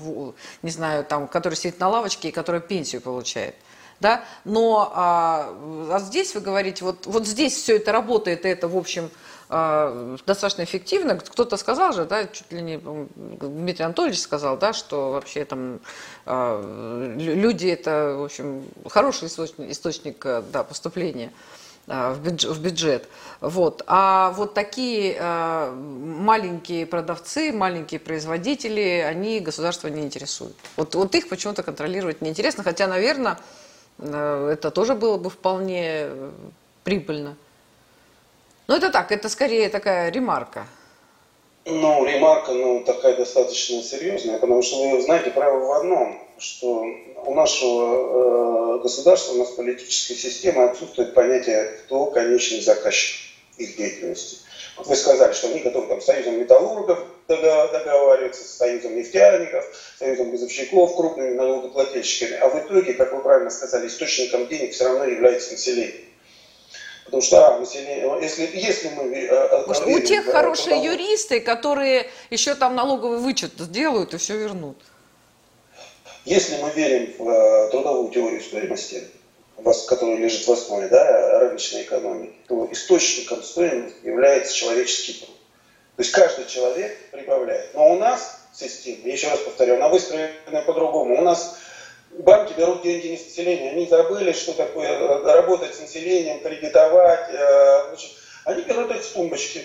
не 0.64 0.72
знаю, 0.72 1.04
там, 1.06 1.28
которая 1.28 1.58
сидит 1.58 1.80
на 1.80 1.90
лавочке 1.90 2.30
и 2.30 2.32
которая 2.32 2.60
пенсию 2.62 3.02
получает. 3.02 3.56
Да? 4.00 4.24
Но 4.46 4.92
а, 4.96 5.54
а 5.92 6.00
здесь 6.00 6.34
вы 6.34 6.42
говорите, 6.42 6.84
вот, 6.86 7.06
вот 7.06 7.28
здесь 7.28 7.54
все 7.54 7.76
это 7.76 7.92
работает, 7.92 8.46
и 8.46 8.50
это, 8.50 8.68
в 8.68 8.76
общем, 8.76 9.12
а, 9.50 10.18
достаточно 10.26 10.64
эффективно. 10.64 11.18
Кто-то 11.18 11.58
сказал 11.58 11.94
же, 11.94 12.06
да, 12.06 12.26
чуть 12.26 12.52
ли 12.52 12.62
не 12.62 12.78
Дмитрий 12.78 13.86
Анатольевич 13.86 14.20
сказал, 14.20 14.58
да, 14.58 14.74
что 14.74 15.12
вообще 15.12 15.46
там 15.46 15.80
а, 16.26 17.16
люди 17.18 17.68
это, 17.68 18.16
в 18.18 18.24
общем, 18.24 18.66
хороший 18.90 19.28
источник, 19.28 19.70
источник 19.70 20.26
да, 20.52 20.64
поступления 20.64 21.32
а, 21.88 22.14
в 22.14 22.22
бюджет, 22.22 22.52
в 22.52 22.62
бюджет. 22.62 23.08
Вот. 23.42 23.84
А 23.86 24.32
вот 24.32 24.56
такие 24.56 25.16
э, 25.20 25.72
маленькие 25.72 26.88
продавцы, 26.88 27.52
маленькие 27.52 28.00
производители, 28.00 29.06
они 29.08 29.40
государство 29.40 29.88
не 29.88 30.02
интересуют. 30.02 30.56
Вот, 30.78 30.96
вот 30.96 31.14
их 31.14 31.30
почему-то 31.30 31.62
контролировать 31.62 32.22
неинтересно, 32.22 32.64
хотя, 32.64 32.88
наверное, 32.88 33.38
э, 34.00 34.50
это 34.54 34.72
тоже 34.72 34.96
было 34.96 35.18
бы 35.18 35.30
вполне 35.30 36.08
прибыльно. 36.84 37.36
Ну, 38.68 38.76
это 38.76 38.90
так, 38.90 39.12
это 39.12 39.30
скорее 39.30 39.70
такая 39.70 40.12
ремарка. 40.12 40.66
Ну, 41.66 42.06
ремарка, 42.06 42.52
ну, 42.52 42.84
такая 42.84 43.16
достаточно 43.16 43.82
серьезная, 43.82 44.40
потому 44.40 44.62
что 44.62 44.90
вы 44.90 45.02
знаете 45.02 45.32
право 45.32 45.60
в 45.66 45.72
одном, 45.72 46.20
что 46.38 46.86
у 47.26 47.34
нашего 47.34 48.78
э, 48.78 48.82
государства, 48.84 49.34
у 49.34 49.38
нас 49.38 49.50
политической 49.52 50.16
системы 50.16 50.64
отсутствует 50.64 51.14
понятие, 51.14 51.80
кто 51.86 52.08
конечный 52.08 52.62
заказчик 52.62 53.20
их 53.58 53.78
деятельности. 53.78 54.38
Вот 54.78 54.88
вы 54.88 54.96
сказали, 54.96 55.34
что 55.34 55.48
они 55.48 55.60
готовы 55.60 55.88
там, 55.88 56.02
с 56.02 56.06
Союзом 56.06 56.40
металлургов 56.40 57.00
договариваться, 57.28 58.44
с 58.44 58.58
Союзом 58.58 58.96
нефтяников, 58.96 59.66
с 59.96 60.00
Союзом 60.00 60.32
газовщиков, 60.32 60.96
крупными 60.96 61.34
налогоплательщиками, 61.34 62.38
а 62.38 62.50
в 62.50 62.60
итоге, 62.60 62.94
как 62.94 63.14
вы 63.14 63.22
правильно 63.22 63.50
сказали, 63.50 63.88
источником 63.88 64.48
денег 64.48 64.74
все 64.74 64.86
равно 64.86 65.06
является 65.06 65.54
население. 65.54 66.02
Потому 67.06 67.22
что 67.22 67.56
а, 67.56 67.60
население, 67.60 68.18
если, 68.22 68.50
если 68.54 68.90
мы... 68.90 69.04
Э, 69.16 69.64
Может, 69.68 69.86
верим, 69.86 70.04
у 70.04 70.06
тех 70.06 70.26
да, 70.26 70.32
хорошие 70.32 70.76
налог... 70.76 70.92
юристы, 70.92 71.40
которые 71.40 72.10
еще 72.32 72.56
там 72.56 72.76
налоговый 72.76 73.20
вычет 73.20 73.52
сделают 73.58 74.16
и 74.16 74.18
все 74.18 74.36
вернут. 74.38 74.78
Если 76.26 76.58
мы 76.58 76.72
верим 76.72 77.14
в 77.20 77.30
э, 77.30 77.70
трудовую 77.70 78.10
теорию 78.10 78.42
стоимости, 78.42 79.04
которая 79.88 80.18
лежит 80.18 80.48
в 80.48 80.52
основе 80.52 80.88
да, 80.88 81.40
рыночной 81.40 81.84
экономики, 81.84 82.34
то 82.48 82.68
источником 82.72 83.44
стоимости 83.44 83.98
является 84.04 84.54
человеческий 84.54 85.14
труд. 85.14 85.36
То 85.96 86.02
есть 86.02 86.12
каждый 86.12 86.48
человек 86.48 86.98
прибавляет. 87.12 87.74
Но 87.76 87.94
у 87.94 87.98
нас 87.98 88.40
система, 88.52 89.08
еще 89.08 89.30
раз 89.30 89.40
повторю, 89.40 89.76
она 89.76 89.90
выстроена 89.90 90.62
по-другому. 90.66 91.20
У 91.20 91.22
нас 91.22 91.60
банки 92.20 92.54
берут 92.58 92.82
деньги 92.82 93.08
не 93.08 93.18
с 93.18 93.26
населения, 93.26 93.72
они 93.72 93.88
забыли, 93.88 94.32
что 94.32 94.54
такое 94.54 94.90
э, 94.90 95.34
работать 95.34 95.76
с 95.76 95.80
населением, 95.80 96.40
кредитовать. 96.40 97.30
Э, 97.32 97.88
значит, 97.90 98.12
они 98.46 98.64
берут 98.64 98.92
эти 98.92 99.08
тумбочки. 99.14 99.64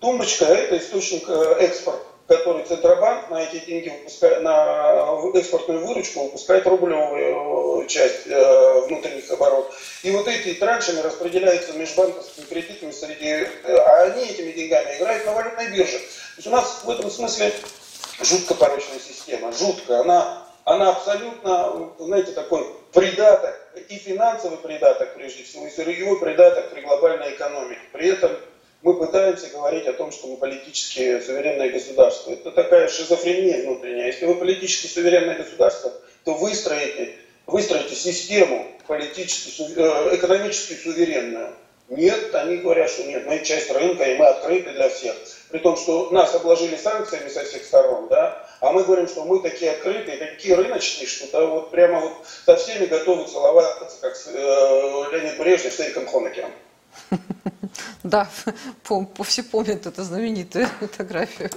Тумбочка– 0.00 0.44
это 0.46 0.76
источник 0.76 1.24
э, 1.28 1.56
экспорта, 1.60 2.04
который 2.26 2.64
Центробанк 2.64 3.30
на 3.30 3.42
эти 3.42 3.64
деньги, 3.64 3.88
выпускает, 3.90 4.42
на 4.42 5.18
экспортную 5.34 5.86
выручку 5.86 6.24
выпускает 6.24 6.66
рублевую 6.66 7.86
часть 7.86 8.26
внутренних 8.26 9.30
оборотов. 9.30 9.74
И 10.02 10.10
вот 10.10 10.26
эти 10.28 10.54
траншами 10.54 11.00
распределяются 11.00 11.72
межбанковскими 11.74 12.44
кредитами 12.44 12.92
среди... 12.92 13.46
А 13.66 14.02
они 14.04 14.24
этими 14.24 14.52
деньгами 14.52 14.96
играют 14.96 15.26
на 15.26 15.32
валютной 15.32 15.68
бирже. 15.68 15.98
То 15.98 16.38
есть 16.38 16.46
у 16.46 16.50
нас 16.50 16.80
в 16.84 16.90
этом 16.90 17.10
смысле 17.10 17.52
жутко 18.22 18.54
порочная 18.54 18.98
система, 18.98 19.52
жутко. 19.52 20.00
Она 20.00 20.43
она 20.64 20.90
абсолютно, 20.90 21.92
знаете, 21.98 22.32
такой 22.32 22.66
придаток, 22.92 23.54
и 23.88 23.96
финансовый 23.96 24.58
придаток, 24.58 25.14
прежде 25.14 25.42
всего, 25.42 25.66
и 25.66 25.70
сырьевой 25.70 26.18
придаток 26.18 26.70
при 26.70 26.80
глобальной 26.80 27.34
экономике. 27.34 27.80
При 27.92 28.08
этом 28.08 28.32
мы 28.82 28.94
пытаемся 28.94 29.48
говорить 29.48 29.86
о 29.86 29.92
том, 29.92 30.10
что 30.12 30.26
мы 30.26 30.36
политически 30.36 31.20
суверенное 31.20 31.70
государство. 31.70 32.30
Это 32.32 32.50
такая 32.50 32.88
шизофрения 32.88 33.62
внутренняя. 33.64 34.06
Если 34.06 34.26
вы 34.26 34.36
политически 34.36 34.86
суверенное 34.86 35.36
государство, 35.36 35.92
то 36.24 36.34
выстроите, 36.34 37.16
выстроите 37.46 37.94
систему 37.94 38.66
политически, 38.86 39.64
э, 39.76 40.16
экономически 40.16 40.74
суверенную. 40.74 41.54
Нет, 41.88 42.34
они 42.34 42.56
говорят, 42.58 42.90
что 42.90 43.04
нет, 43.04 43.26
мы 43.26 43.44
часть 43.44 43.70
рынка, 43.70 44.04
и 44.04 44.16
мы 44.16 44.26
открыты 44.26 44.72
для 44.72 44.88
всех. 44.88 45.14
При 45.50 45.58
том, 45.58 45.76
что 45.76 46.10
нас 46.10 46.34
обложили 46.34 46.76
санкциями 46.76 47.28
со 47.28 47.44
всех 47.44 47.64
сторон, 47.64 48.08
да, 48.08 48.48
а 48.60 48.72
мы 48.72 48.84
говорим, 48.84 49.06
что 49.06 49.24
мы 49.24 49.40
такие 49.40 49.72
открытые, 49.72 50.16
такие 50.16 50.54
рыночные, 50.54 51.06
что 51.06 51.30
да, 51.30 51.46
вот 51.46 51.70
прямо 51.70 52.00
вот 52.00 52.12
со 52.46 52.56
всеми 52.56 52.86
готовы 52.86 53.28
целоваться, 53.28 53.98
как 54.00 54.16
с, 54.16 54.28
э, 54.28 55.04
Леонид 55.12 55.36
Брежнев 55.36 55.72
с 55.72 55.80
Эриком 55.80 56.06
Хонекером. 56.06 56.52
Да, 58.02 58.28
все 59.24 59.42
помнят 59.42 59.86
эту 59.86 60.02
знаменитую 60.02 60.68
фотографию. 60.80 61.50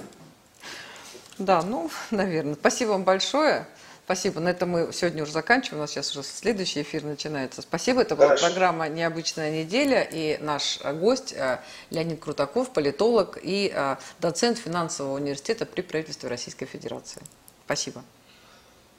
Да, 1.38 1.62
ну, 1.62 1.90
наверное. 2.10 2.54
Спасибо 2.54 2.90
вам 2.90 3.04
большое. 3.04 3.66
Спасибо. 4.08 4.40
На 4.40 4.48
этом 4.48 4.70
мы 4.70 4.90
сегодня 4.90 5.22
уже 5.22 5.32
заканчиваем. 5.32 5.80
У 5.80 5.82
нас 5.82 5.90
сейчас 5.90 6.16
уже 6.16 6.26
следующий 6.26 6.80
эфир 6.80 7.04
начинается. 7.04 7.60
Спасибо. 7.60 8.00
Это 8.00 8.16
была 8.16 8.28
Хорошо. 8.28 8.46
программа 8.46 8.88
«Необычная 8.88 9.50
неделя». 9.50 10.00
И 10.00 10.38
наш 10.40 10.80
гость 10.80 11.34
э, 11.34 11.58
Леонид 11.90 12.18
Крутаков, 12.18 12.72
политолог 12.72 13.38
и 13.42 13.70
э, 13.70 13.96
доцент 14.18 14.56
финансового 14.56 15.16
университета 15.16 15.66
при 15.66 15.82
правительстве 15.82 16.30
Российской 16.30 16.64
Федерации. 16.64 17.20
Спасибо. 17.66 18.02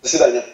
До 0.03 0.09
свидания. 0.09 0.45